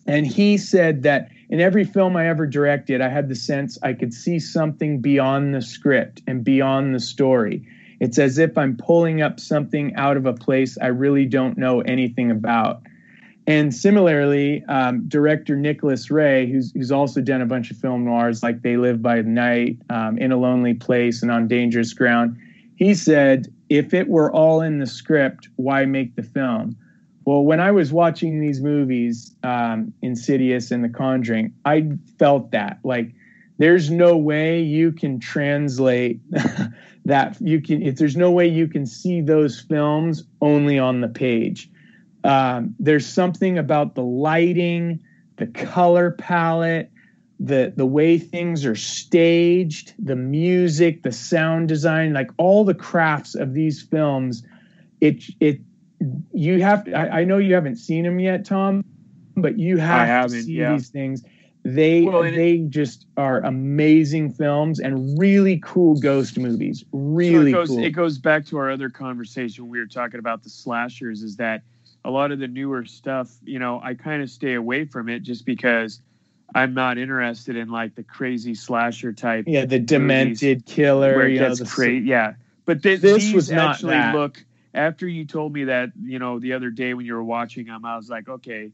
[0.08, 3.94] and he said that in every film I ever directed, I had the sense I
[3.94, 7.66] could see something beyond the script and beyond the story.
[8.00, 11.82] It's as if I'm pulling up something out of a place I really don't know
[11.82, 12.82] anything about.
[13.48, 18.42] And similarly, um, director Nicholas Ray, who's, who's also done a bunch of film noirs
[18.42, 22.38] like They Live by Night, um, In a Lonely Place, and On Dangerous Ground,
[22.76, 26.76] he said, if it were all in the script, why make the film?
[27.26, 32.80] Well, when I was watching these movies, um, Insidious and The Conjuring, I felt that.
[32.84, 33.14] Like,
[33.58, 36.20] there's no way you can translate
[37.06, 37.38] that.
[37.42, 41.70] You can, if there's no way you can see those films only on the page.
[42.24, 45.00] Um, there's something about the lighting,
[45.38, 46.92] the color palette,
[47.40, 53.36] the the way things are staged, the music, the sound design, like all the crafts
[53.36, 54.44] of these films.
[55.02, 55.60] It it
[56.34, 58.84] you have to, I, I know you haven't seen them yet, Tom,
[59.36, 60.74] but you have to see yeah.
[60.74, 61.24] these things.
[61.64, 66.86] They Well, and it- they just are amazing films and really cool ghost movies.
[66.92, 67.84] Really so it goes, cool.
[67.84, 71.24] It goes back to our other conversation we were talking about the slashers.
[71.24, 71.64] Is that
[72.04, 73.32] a lot of the newer stuff?
[73.44, 76.02] You know, I kind of stay away from it just because
[76.54, 79.46] I'm not interested in like the crazy slasher type.
[79.48, 81.16] yeah, the demented killer.
[81.16, 82.06] where it you know, the- crazy.
[82.06, 82.34] Yeah,
[82.66, 84.14] but th- This these was not actually that.
[84.14, 84.46] look.
[84.76, 87.86] After you told me that, you know, the other day when you were watching them,
[87.86, 88.72] I was like, okay.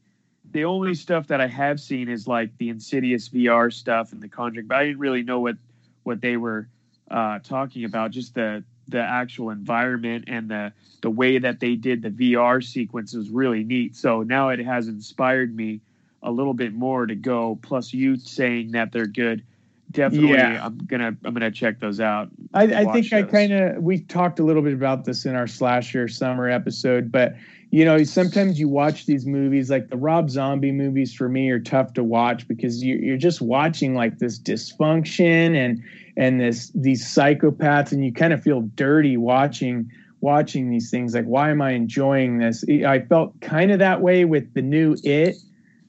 [0.52, 4.28] The only stuff that I have seen is like the Insidious VR stuff and the
[4.28, 5.58] Conjuring, but I didn't really know what
[6.04, 6.68] what they were
[7.12, 8.10] uh, talking about.
[8.10, 13.14] Just the the actual environment and the the way that they did the VR sequence
[13.14, 13.96] was really neat.
[13.96, 15.82] So now it has inspired me
[16.24, 17.60] a little bit more to go.
[17.62, 19.44] Plus, you saying that they're good,
[19.92, 20.66] definitely, Yeah.
[20.66, 22.30] I'm gonna I'm gonna check those out.
[22.54, 25.48] I, I think I kind of we talked a little bit about this in our
[25.48, 27.36] slasher summer episode, but
[27.72, 31.60] you know sometimes you watch these movies like the Rob Zombie movies for me are
[31.60, 35.84] tough to watch because you, you're just watching like this dysfunction and
[36.18, 39.90] and this these psychopaths and you kind of feel dirty watching
[40.20, 42.64] watching these things like why am I enjoying this?
[42.86, 45.36] I felt kind of that way with the new It,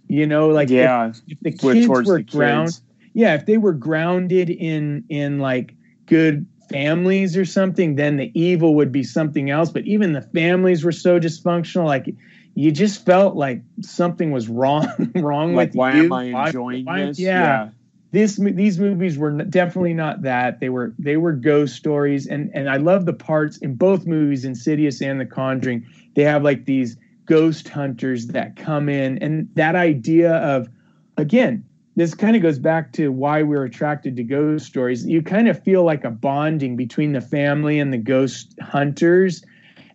[0.08, 2.80] you know, like yeah, if, the kids were the ground.
[3.14, 5.74] Yeah if they were grounded in in like
[6.06, 9.70] good families or something then the evil would be something else.
[9.70, 12.14] But even the families were so dysfunctional like
[12.54, 14.86] you just felt like something was wrong
[15.16, 16.04] wrong Like, with why you.
[16.04, 17.18] am I enjoying why- this?
[17.18, 17.70] yeah,
[18.10, 20.60] this these movies were definitely not that.
[20.60, 22.26] They were they were ghost stories.
[22.26, 25.86] And and i love the parts in both movies insidious and the conjuring.
[26.14, 26.96] They have like these
[27.26, 29.18] ghost hunters that come in.
[29.18, 30.68] And that idea of
[31.16, 31.64] again
[31.96, 35.06] this kind of goes back to why we're attracted to ghost stories.
[35.06, 39.44] You kind of feel like a bonding between the family and the ghost hunters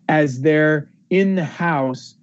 [0.08, 2.14] as they're in the house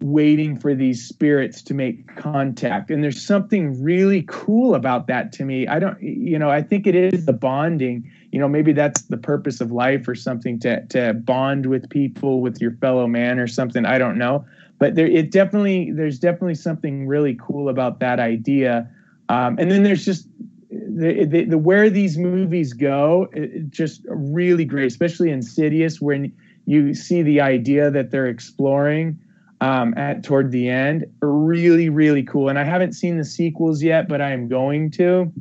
[0.00, 2.90] waiting for these spirits to make contact.
[2.90, 5.66] And there's something really cool about that to me.
[5.66, 8.10] I don't you know i think it is the bonding.
[8.30, 12.40] You know maybe that's the purpose of life or something to to bond with people
[12.40, 13.86] with your fellow man or something.
[13.86, 14.44] I don't know.
[14.78, 18.90] But there it definitely there's definitely something really cool about that idea
[19.28, 20.28] um, and then there's just
[20.70, 26.32] the, the, the where these movies go it, just really great especially insidious when
[26.66, 29.18] you see the idea that they're exploring
[29.60, 31.06] um, at toward the end.
[31.20, 32.48] Really really cool.
[32.48, 35.32] And i haven't seen the sequels yet but i am going to.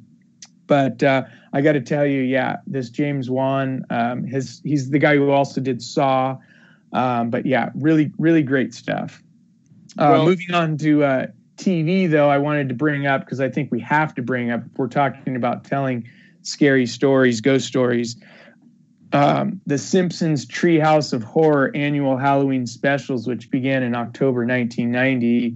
[0.67, 4.99] But uh, i got to tell you yeah this james wan um, his he's the
[4.99, 6.37] guy who also did saw.
[6.93, 9.21] Um, but yeah really really great stuff.
[9.97, 11.27] Uh, Well- moving on to uh,
[11.57, 14.61] tv though i wanted to bring up because i think we have to bring up
[14.65, 16.07] if we're talking about telling
[16.41, 18.15] scary stories ghost stories
[19.13, 25.55] um, the Simpsons Treehouse of Horror annual Halloween specials, which began in October 1990,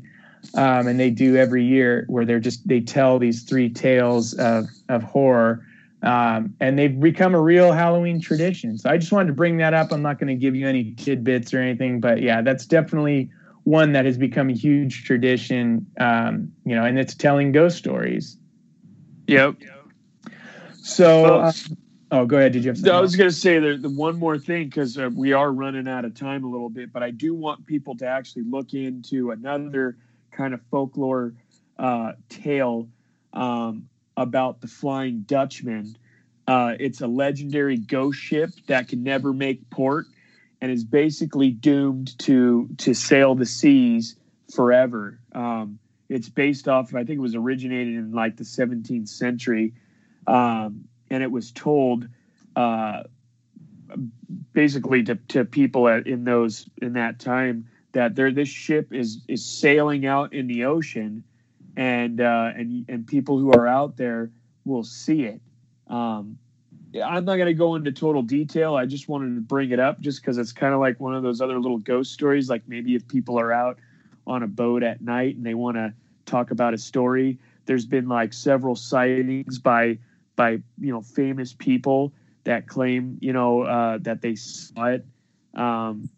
[0.53, 4.67] um, and they do every year, where they're just they tell these three tales of
[4.89, 5.65] of horror,
[6.03, 8.77] um, and they've become a real Halloween tradition.
[8.77, 9.91] So I just wanted to bring that up.
[9.91, 13.31] I'm not going to give you any tidbits or anything, but yeah, that's definitely
[13.67, 15.85] one that has become a huge tradition.
[15.99, 18.37] Um, you know, and it's telling ghost stories.
[19.27, 19.55] Yep.
[20.75, 21.51] So, uh,
[22.11, 22.53] oh, go ahead.
[22.53, 22.93] Did you have something?
[22.93, 25.85] I was going to say the, the one more thing because uh, we are running
[25.85, 29.31] out of time a little bit, but I do want people to actually look into
[29.31, 29.97] another
[30.31, 31.33] kind of folklore
[31.77, 32.87] uh, tale
[33.33, 35.97] um, about the Flying Dutchman.
[36.47, 40.05] Uh, it's a legendary ghost ship that can never make port
[40.61, 44.15] and is basically doomed to to sail the seas
[44.53, 45.19] forever.
[45.33, 45.79] Um,
[46.09, 49.73] it's based off, I think it was originated in like the 17th century,
[50.25, 52.07] um, and it was told
[52.55, 53.03] uh,
[54.53, 59.21] basically to, to people at, in those in that time that there this ship is
[59.27, 61.23] is sailing out in the ocean,
[61.75, 64.31] and uh, and and people who are out there
[64.65, 65.41] will see it.
[65.87, 66.37] Um,
[67.01, 68.75] I'm not going to go into total detail.
[68.75, 71.23] I just wanted to bring it up just because it's kind of like one of
[71.23, 72.49] those other little ghost stories.
[72.49, 73.77] Like maybe if people are out
[74.25, 75.93] on a boat at night and they want to
[76.25, 79.97] talk about a story, there's been like several sightings by
[80.35, 85.05] by you know famous people that claim you know uh, that they saw it
[85.55, 86.09] um,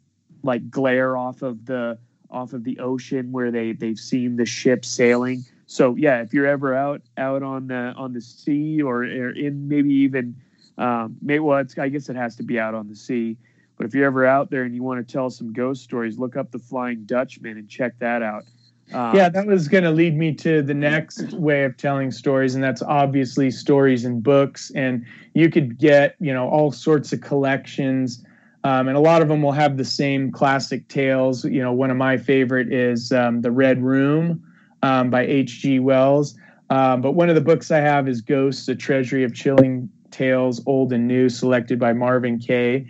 [0.44, 1.98] like glare off of the
[2.30, 5.44] off of the ocean where they they've seen the ship sailing.
[5.66, 9.68] So yeah, if you're ever out out on the on the sea or, or in
[9.68, 10.36] maybe even
[10.80, 13.38] um, maybe well, it's, I guess it has to be out on the sea.
[13.78, 16.36] But if you're ever out there and you want to tell some ghost stories, look
[16.36, 18.46] up the Flying Dutchman and check that out.
[18.94, 22.56] Um, yeah, that was going to lead me to the next way of telling stories,
[22.56, 24.72] and that's obviously stories and books.
[24.74, 28.24] And you could get, you know, all sorts of collections,
[28.64, 31.46] um, and a lot of them will have the same classic tales.
[31.46, 34.44] You know, one of my favorite is um, the Red Room
[34.82, 35.80] um, by H.G.
[35.80, 36.36] Wells.
[36.70, 40.62] Um, but one of the books I have is Ghosts, A Treasury of Chilling Tales,
[40.66, 42.88] Old and New, selected by Marvin Kaye.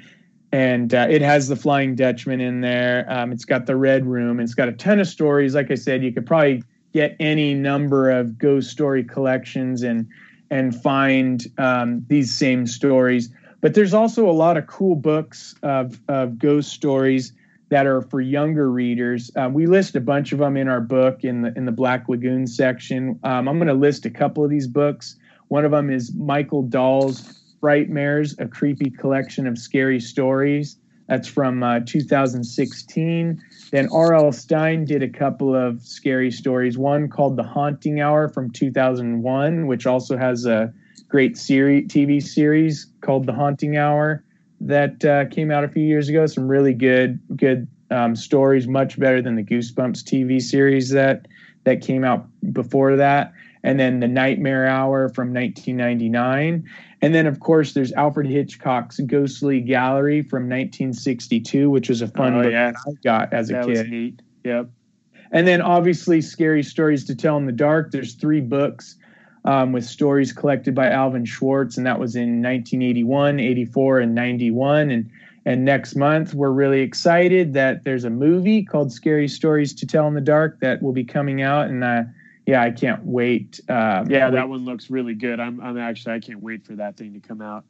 [0.52, 3.06] And uh, it has the Flying Dutchman in there.
[3.08, 4.40] Um, it's got the Red Room.
[4.40, 5.54] It's got a ton of stories.
[5.54, 6.64] Like I said, you could probably
[6.94, 10.08] get any number of ghost story collections and
[10.50, 13.30] and find um, these same stories.
[13.62, 17.34] But there's also a lot of cool books of, of ghost stories
[17.70, 19.30] that are for younger readers.
[19.36, 22.10] Um, we list a bunch of them in our book in the in the Black
[22.10, 23.20] Lagoon section.
[23.24, 25.18] Um, I'm going to list a couple of these books.
[25.50, 30.78] One of them is Michael Dahl's Frightmares, a creepy collection of scary stories.
[31.08, 33.42] That's from uh, 2016.
[33.72, 34.32] Then R.L.
[34.32, 36.78] Stine did a couple of scary stories.
[36.78, 40.72] One called The Haunting Hour from 2001, which also has a
[41.08, 44.24] great series, TV series called The Haunting Hour
[44.62, 46.28] that uh, came out a few years ago.
[46.28, 51.28] Some really good, good um, stories, much better than the Goosebumps TV series that
[51.64, 53.34] that came out before that.
[53.64, 56.64] And then The Nightmare Hour from 1999.
[57.02, 62.36] And then, of course, there's Alfred Hitchcock's Ghostly Gallery from 1962, which was a fun
[62.36, 62.72] Oh, book yeah.
[62.72, 63.70] that I got as a that kid.
[63.72, 64.22] was neat.
[64.44, 64.70] Yep.
[65.32, 67.92] And then obviously Scary Stories to Tell in the Dark.
[67.92, 68.96] There's three books
[69.46, 74.90] um, with stories collected by Alvin Schwartz, and that was in 1981, 84, and 91.
[74.92, 75.10] And
[75.46, 80.06] and next month we're really excited that there's a movie called Scary Stories to Tell
[80.08, 82.04] in the Dark that will be coming out, and uh,
[82.50, 83.60] yeah, I can't wait.
[83.70, 85.40] Um, Yeah, wait that one looks really good.
[85.40, 87.64] I'm, I'm actually, I can't wait for that thing to come out.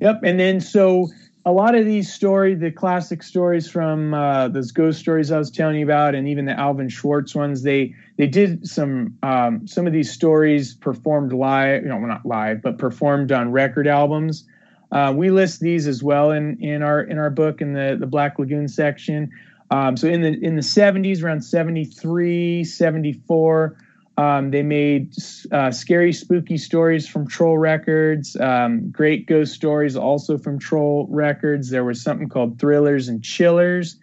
[0.00, 0.20] Yep.
[0.24, 1.08] And then so
[1.44, 5.48] a lot of these stories, the classic stories from uh, those ghost stories I was
[5.48, 9.86] telling you about, and even the Alvin Schwartz ones, they they did some um, some
[9.86, 14.44] of these stories performed live, you know, not live, but performed on record albums.
[14.90, 18.06] Uh, we list these as well in in our in our book in the the
[18.08, 19.30] Black Lagoon section.
[19.70, 23.76] Um, so in the in the 70s, around 73, 74,
[24.18, 25.14] um, they made
[25.52, 31.68] uh, scary, spooky stories from Troll Records, um, great ghost stories also from Troll Records.
[31.68, 33.96] There was something called Thrillers and Chillers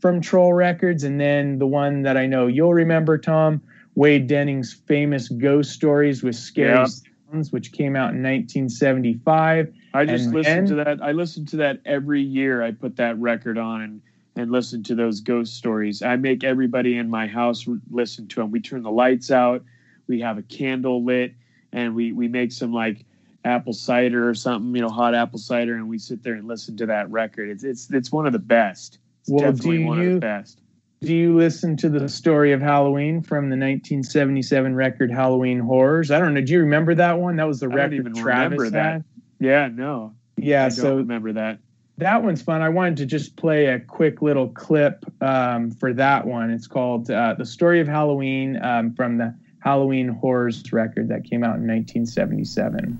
[0.00, 1.02] from Troll Records.
[1.02, 3.62] And then the one that I know you'll remember, Tom,
[3.94, 6.86] Wade Denning's famous ghost stories with Scary Yeah.
[7.32, 9.72] Sounds, which came out in 1975.
[9.94, 11.02] I just And listen to that.
[11.02, 12.62] I listen to that every year.
[12.62, 14.02] I put that record on and
[14.36, 16.02] and listen to those ghost stories.
[16.02, 18.50] I make everybody in my house listen to them.
[18.50, 19.62] We turn the lights out.
[20.06, 21.34] We have a candle lit,
[21.72, 23.04] and we we make some like
[23.44, 26.76] apple cider or something, you know, hot apple cider, and we sit there and listen
[26.78, 27.48] to that record.
[27.48, 28.98] It's it's it's one of the best.
[29.20, 30.60] It's Well, definitely do one of you- the best.
[31.00, 36.10] Do you listen to the story of Halloween from the 1977 record Halloween Horrors?
[36.10, 36.40] I don't know.
[36.40, 37.36] Do you remember that one?
[37.36, 38.92] That was the record I don't even Travis remember that.
[38.92, 39.04] had.
[39.38, 41.58] Yeah, no, Yeah, I don't so remember that.
[41.98, 42.60] That one's fun.
[42.60, 46.50] I wanted to just play a quick little clip um, for that one.
[46.50, 51.44] It's called uh, "The Story of Halloween" um, from the Halloween Horrors record that came
[51.44, 52.98] out in 1977.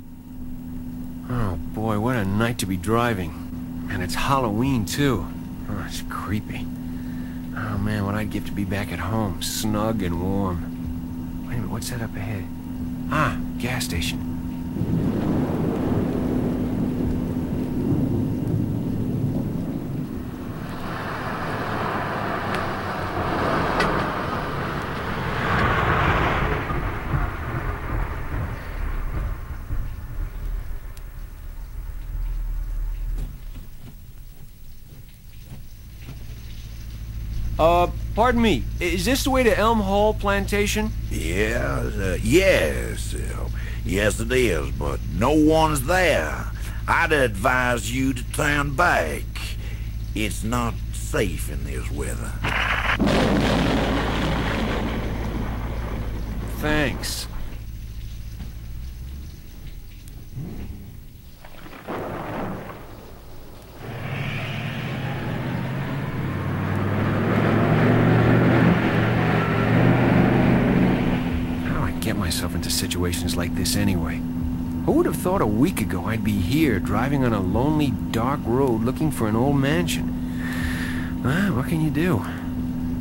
[1.31, 3.89] Oh boy, what a night to be driving.
[3.91, 5.27] And it's Halloween too.
[5.69, 6.67] Oh, it's creepy.
[7.57, 11.47] Oh man, what I'd give to be back at home, snug and warm.
[11.47, 12.45] Wait a minute, what's that up ahead?
[13.11, 14.35] Ah, gas station.
[37.57, 37.89] Uh,
[38.25, 40.91] pardon me, is this the way to Elm Hall Plantation?
[41.11, 41.61] Yes,
[41.95, 43.51] uh, yes, uh,
[43.85, 46.47] yes it is, but no one's there.
[46.89, 49.25] I'd advise you to turn back.
[50.15, 52.33] It's not safe in this weather.
[56.63, 57.27] Thanks.
[71.65, 72.71] How do I get myself into
[73.37, 74.21] like this anyway?
[74.85, 78.41] Who would have thought a week ago I'd be here driving on a lonely, dark
[78.45, 81.23] road looking for an old mansion?
[81.25, 82.19] Well, what can you do?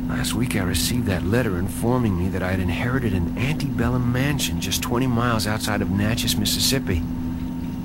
[0.08, 4.60] Last week I received that letter informing me that I had inherited an antebellum mansion
[4.60, 7.02] just 20 miles outside of Natchez, Mississippi.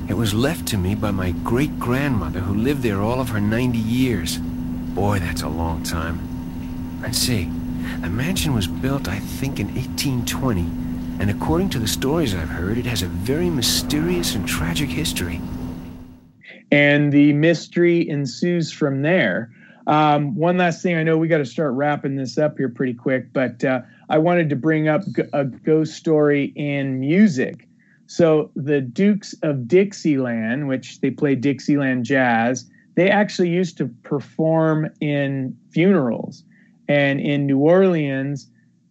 [0.07, 3.77] It was left to me by my great-grandmother who lived there all of her 90
[3.77, 4.37] years.
[4.37, 7.01] Boy, that's a long time.
[7.01, 7.49] Let's see.
[8.01, 10.61] The mansion was built, I think, in 1820,
[11.19, 15.41] and according to the stories I've heard, it has a very mysterious and tragic history.
[16.71, 19.51] and the mystery ensues from there.
[19.87, 22.93] Um, one last thing, I know we got to start wrapping this up here pretty
[22.93, 25.01] quick, but uh, I wanted to bring up
[25.33, 27.67] a ghost story in music.
[28.05, 34.89] So the Dukes of Dixieland, which they play Dixieland jazz, they actually used to perform
[34.99, 36.43] in funerals.
[36.87, 38.47] And in New Orleans,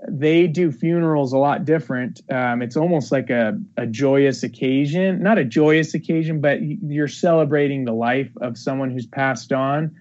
[0.06, 2.20] they do funerals a lot different.
[2.30, 7.84] Um, it's almost like a, a joyous occasion, not a joyous occasion, but you're celebrating
[7.84, 9.94] the life of someone who's passed on.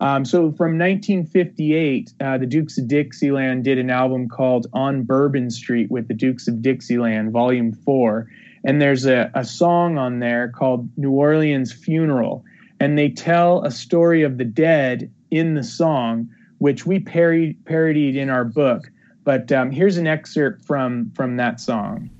[0.00, 5.50] Um, so from 1958, uh, the Dukes of Dixieland did an album called On Bourbon
[5.50, 8.28] Street with the Dukes of Dixieland, Volume 4.
[8.64, 12.44] And there's a, a song on there called New Orleans Funeral.
[12.80, 16.28] And they tell a story of the dead in the song,
[16.58, 18.90] which we parodied in our book.
[19.24, 22.10] But um, here's an excerpt from from that song.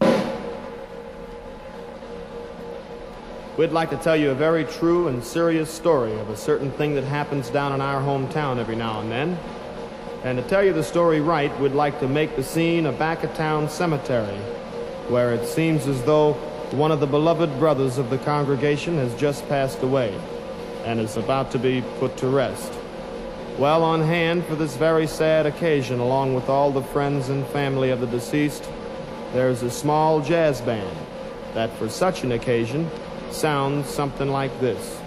[3.59, 6.97] We'd like to tell you a very true and serious story of a certain thing
[6.97, 9.39] that happens down in our hometown every now and then.
[10.25, 13.23] And to tell you the story right, we'd like to make the scene a back
[13.23, 14.39] of town cemetery,
[15.09, 16.33] where it seems as though
[16.73, 20.19] one of the beloved brothers of the congregation has just passed away
[20.85, 22.73] and is about to be put to rest.
[23.59, 27.91] Well on hand for this very sad occasion, along with all the friends and family
[27.91, 28.69] of the deceased,
[29.33, 30.99] there's a small jazz band
[31.55, 32.91] that, for such an occasion,
[33.31, 35.01] sounds something like this.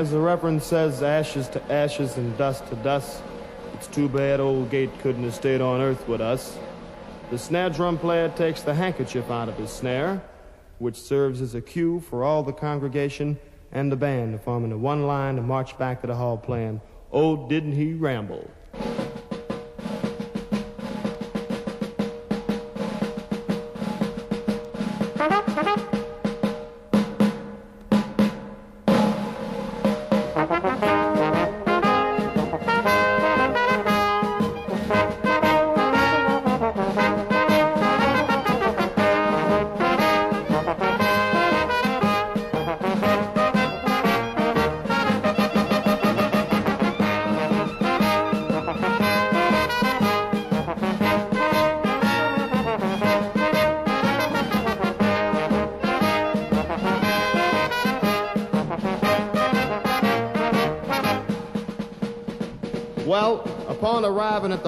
[0.00, 3.22] As the Reverend says, ashes to ashes and dust to dust.
[3.74, 6.58] It's too bad old Gate couldn't have stayed on earth with us.
[7.30, 10.22] The snare drum player takes the handkerchief out of his snare,
[10.78, 13.38] which serves as a cue for all the congregation
[13.72, 16.80] and the band to form into one line to march back to the hall playing,
[17.12, 18.50] Oh, Didn't He Ramble?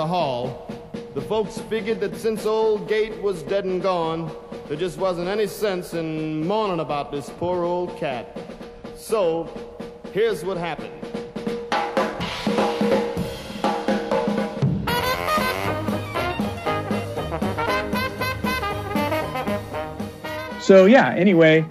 [0.02, 0.66] The hall,
[1.14, 4.34] the folks figured that since old Gate was dead and gone,
[4.66, 8.36] there just wasn't any sense in mourning about this poor old cat.
[8.96, 9.48] So,
[10.12, 10.90] here's what happened.
[20.60, 21.64] So yeah, anyway,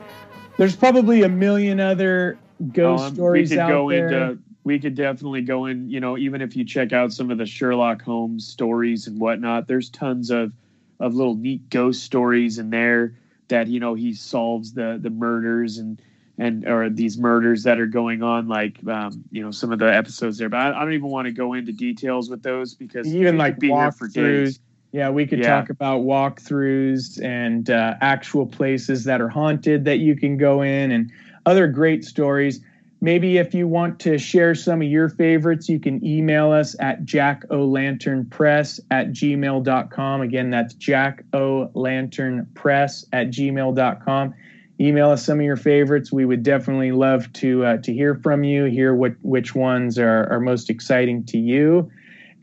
[0.57, 2.37] there's probably a million other
[2.71, 4.07] ghost um, stories out there.
[4.07, 7.38] Into, we could definitely go in, you know, even if you check out some of
[7.38, 10.53] the Sherlock Holmes stories and whatnot, there's tons of
[10.99, 13.17] of little neat ghost stories in there
[13.47, 16.01] that, you know, he solves the the murders and
[16.38, 19.93] and or these murders that are going on, like um, you know, some of the
[19.93, 20.49] episodes there.
[20.49, 23.59] But I, I don't even want to go into details with those because even like
[23.59, 24.59] be here for days.
[24.91, 25.47] Yeah, we could yeah.
[25.47, 30.91] talk about walkthroughs and uh, actual places that are haunted that you can go in
[30.91, 31.11] and
[31.45, 32.59] other great stories.
[33.03, 37.03] Maybe if you want to share some of your favorites, you can email us at
[37.03, 40.21] jackolanternpress at gmail.com.
[40.21, 44.35] Again, that's jackolanternpress at gmail.com.
[44.79, 46.11] Email us some of your favorites.
[46.11, 50.31] We would definitely love to uh, to hear from you, hear what which ones are,
[50.31, 51.91] are most exciting to you.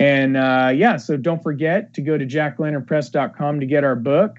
[0.01, 4.39] And uh, yeah, so don't forget to go to jacklanternpress.com to get our book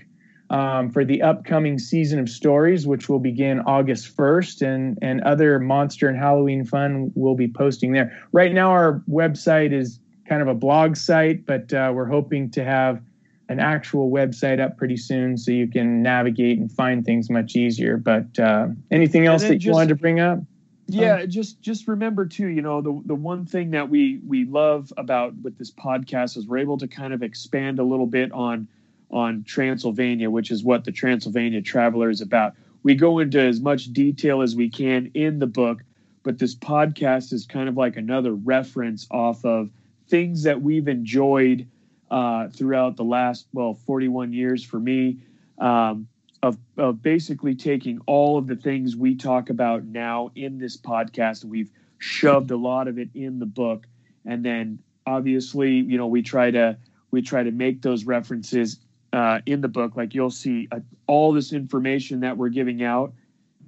[0.50, 5.60] um, for the upcoming season of stories, which will begin August 1st, and, and other
[5.60, 8.18] monster and Halloween fun we'll be posting there.
[8.32, 12.64] Right now, our website is kind of a blog site, but uh, we're hoping to
[12.64, 13.02] have
[13.50, 17.98] an actual website up pretty soon so you can navigate and find things much easier.
[17.98, 20.40] But uh, anything else that you wanted to bring up?
[20.88, 24.46] Yeah, um, just just remember too, you know, the the one thing that we we
[24.46, 28.32] love about with this podcast is we're able to kind of expand a little bit
[28.32, 28.68] on
[29.12, 32.54] on Transylvania, which is what the Transylvania Traveler is about.
[32.84, 35.84] We go into as much detail as we can in the book,
[36.24, 39.70] but this podcast is kind of like another reference off of
[40.08, 41.68] things that we've enjoyed
[42.10, 45.18] uh, throughout the last, well, 41 years for me,
[45.60, 46.08] um,
[46.42, 51.44] of, of basically taking all of the things we talk about now in this podcast.
[51.44, 53.86] We've shoved a lot of it in the book.
[54.26, 56.78] And then obviously, you know, we try to
[57.12, 58.80] we try to make those references
[59.14, 59.96] uh, in the book.
[59.96, 63.14] Like you'll see uh, all this information that we're giving out.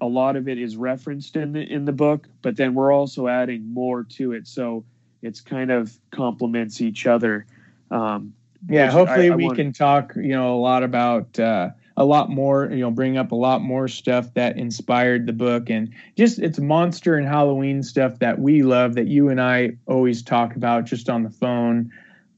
[0.02, 3.28] A lot of it is referenced in the in the book, but then we're also
[3.28, 4.48] adding more to it.
[4.48, 4.84] So
[5.22, 7.46] it's kind of complements each other.
[7.92, 8.34] Um,
[8.68, 9.58] yeah, hopefully I, I we want...
[9.58, 13.32] can talk, you know, a lot about uh, a lot more, you know, bring up
[13.32, 18.20] a lot more stuff that inspired the book and just it's monster and Halloween stuff
[18.20, 21.92] that we love that you and I always talk about just on the phone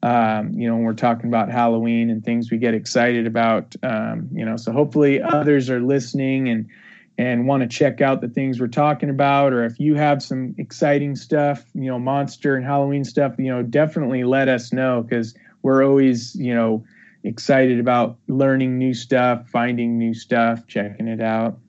[0.04, 4.28] um, you know, when we're talking about Halloween and things we get excited about, um,
[4.34, 6.70] you know, so hopefully others are listening and
[7.18, 10.56] and want to check out the things we're talking about, or if you have some
[10.58, 15.36] exciting stuff, you know, monster and Halloween stuff, you know, definitely let us know because
[15.62, 16.84] we're always, you know,
[17.24, 21.60] excited about learning new stuff, finding new stuff, checking it out.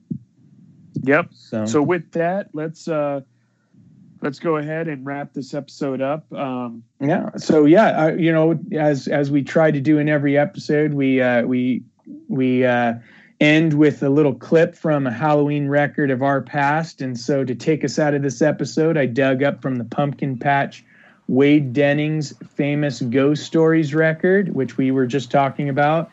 [1.03, 1.27] Yep.
[1.31, 3.21] So, so with that, let's uh
[4.21, 6.31] let's go ahead and wrap this episode up.
[6.33, 7.29] Um, yeah.
[7.37, 11.21] So yeah, uh, you know, as as we try to do in every episode, we
[11.21, 11.83] uh, we
[12.27, 12.95] we uh,
[13.39, 17.01] end with a little clip from a Halloween record of our past.
[17.01, 20.37] And so to take us out of this episode, I dug up from the Pumpkin
[20.37, 20.83] Patch
[21.27, 26.09] Wade Denning's famous Ghost Stories record, which we were just talking about.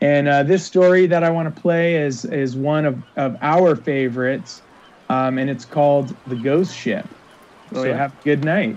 [0.00, 3.74] And uh, this story that I want to play is is one of, of our
[3.74, 4.60] favorites,
[5.08, 7.06] um, and it's called The Ghost Ship.
[7.72, 7.96] So yeah.
[7.96, 8.76] have a good night.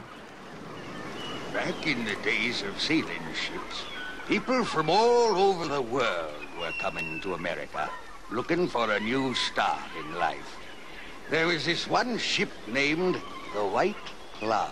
[1.53, 3.84] Back in the days of sailing ships,
[4.28, 7.90] people from all over the world were coming to America,
[8.32, 10.57] looking for a new start in life.
[11.30, 13.22] There was this one ship named
[13.53, 13.95] the White
[14.40, 14.72] Cloud,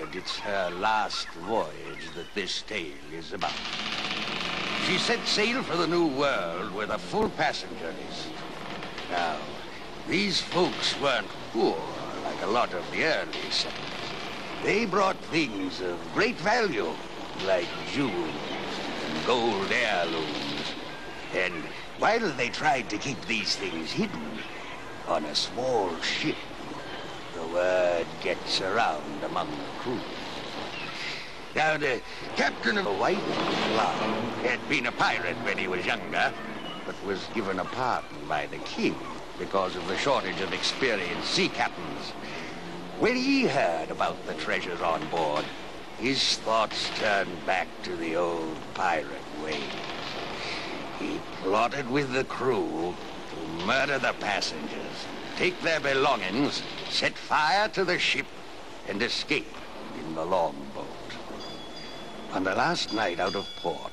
[0.00, 3.52] and it's her last voyage that this tale is about.
[4.86, 8.28] She set sail for the New World with a full passenger list.
[9.10, 9.36] Now,
[10.08, 11.99] these folks weren't poor like
[12.42, 13.74] a lot of the early settlers.
[14.62, 16.90] They brought things of great value,
[17.46, 18.14] like jewels
[19.06, 20.72] and gold heirlooms.
[21.34, 21.54] And
[21.98, 24.38] while they tried to keep these things hidden,
[25.06, 26.36] on a small ship,
[27.34, 30.00] the word gets around among the crew.
[31.54, 32.00] Now, the
[32.36, 33.98] captain of the White Cloud
[34.44, 36.32] had been a pirate when he was younger,
[36.86, 38.96] but was given a pardon by the king
[39.40, 42.10] because of the shortage of experienced sea captains.
[43.00, 45.46] When he heard about the treasures on board,
[45.98, 49.06] his thoughts turned back to the old pirate
[49.42, 49.62] ways.
[50.98, 52.94] He plotted with the crew
[53.30, 55.06] to murder the passengers,
[55.36, 58.26] take their belongings, set fire to the ship,
[58.88, 59.56] and escape
[59.98, 60.86] in the longboat.
[62.34, 63.92] On the last night out of port,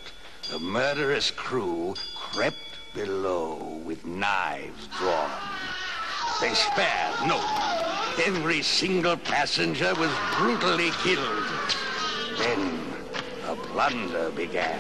[0.51, 5.31] the murderous crew crept below with knives drawn.
[6.41, 7.39] They spared no.
[8.25, 11.45] Every single passenger was brutally killed.
[12.37, 12.79] Then
[13.45, 14.79] the plunder began.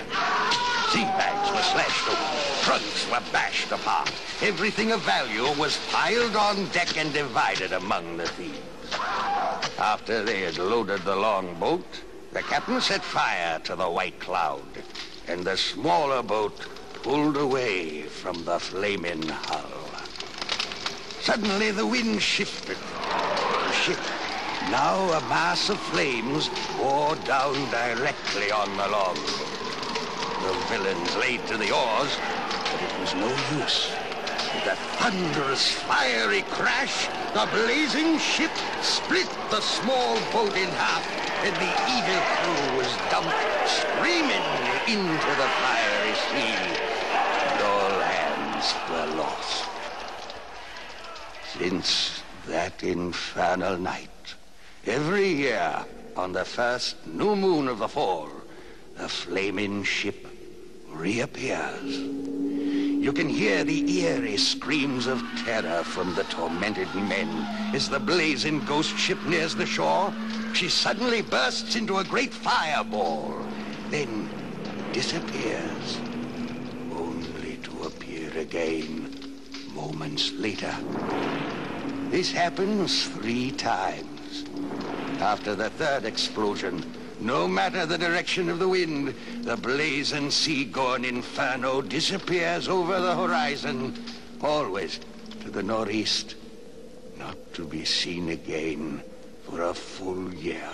[0.89, 2.63] Sea bags were slashed open.
[2.63, 4.11] Trunks were bashed apart.
[4.41, 8.59] Everything of value was piled on deck and divided among the thieves.
[9.79, 11.85] After they had loaded the longboat,
[12.31, 14.83] the captain set fire to the White Cloud,
[15.27, 16.67] and the smaller boat
[17.03, 19.77] pulled away from the flaming hull.
[21.21, 22.77] Suddenly the wind shifted.
[22.77, 23.99] The ship,
[24.71, 29.15] now a mass of flames, bore down directly on the log.
[29.15, 32.17] The villains laid to the oars,
[32.71, 33.29] but it was no
[33.59, 33.91] use.
[34.55, 38.51] With a thunderous, fiery crash, the blazing ship
[38.81, 41.05] split the small boat in half,
[41.43, 44.47] and the evil crew was dumped screaming
[44.87, 46.76] into the fiery sea,
[48.67, 49.65] hands were lost.
[51.57, 54.09] Since that infernal night,
[54.85, 55.85] every year,
[56.15, 58.29] on the first new moon of the fall,
[58.97, 60.27] the flaming ship
[60.89, 61.97] reappears.
[61.97, 67.29] You can hear the eerie screams of terror from the tormented men
[67.73, 70.11] as the blazing ghost ship nears the shore.
[70.53, 73.45] She suddenly bursts into a great fireball,
[73.91, 74.29] then
[74.91, 75.99] disappears,
[78.47, 79.13] again
[79.75, 80.73] moments later.
[82.09, 84.45] This happens three times.
[85.19, 86.81] After the third explosion,
[87.19, 94.01] no matter the direction of the wind, the blazing sea-going inferno disappears over the horizon,
[94.41, 95.01] always
[95.41, 96.35] to the northeast,
[97.17, 99.03] not to be seen again
[99.43, 100.71] for a full year.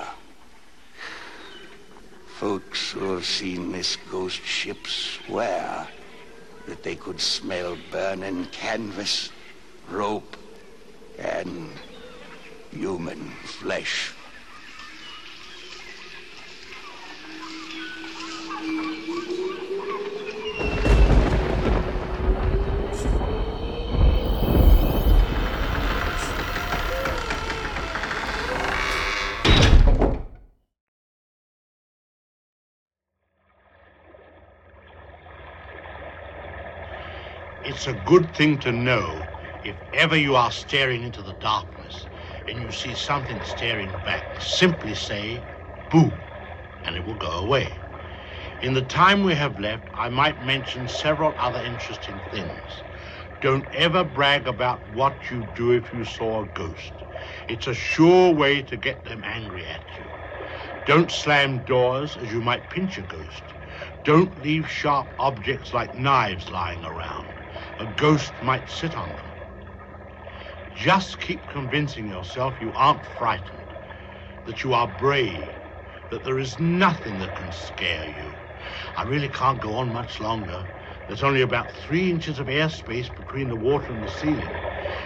[2.37, 5.87] Folks who have seen this ghost ship swear
[6.67, 9.31] that they could smell burning canvas,
[9.89, 10.37] rope,
[11.17, 11.69] and
[12.71, 14.13] human flesh.
[37.83, 39.27] It's a good thing to know
[39.65, 42.07] if ever you are staring into the darkness
[42.47, 45.43] and you see something staring back, simply say,
[45.89, 46.13] boo,
[46.85, 47.73] and it will go away.
[48.61, 52.85] In the time we have left, I might mention several other interesting things.
[53.41, 56.93] Don't ever brag about what you do if you saw a ghost.
[57.49, 60.09] It's a sure way to get them angry at you.
[60.85, 63.43] Don't slam doors as you might pinch a ghost.
[64.05, 67.32] Don't leave sharp objects like knives lying around.
[67.79, 69.33] A ghost might sit on them.
[70.75, 73.73] Just keep convincing yourself you aren't frightened,
[74.45, 75.51] that you are brave,
[76.11, 78.35] that there is nothing that can scare you.
[78.95, 80.65] I really can't go on much longer.
[81.07, 84.53] There's only about three inches of airspace between the water and the ceiling.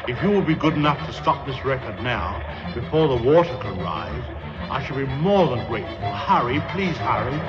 [0.08, 3.82] If you will be good enough to stop this record now, before the water can
[3.82, 4.24] rise,
[4.70, 6.12] I shall be more than grateful.
[6.14, 7.40] Hurry, please hurry.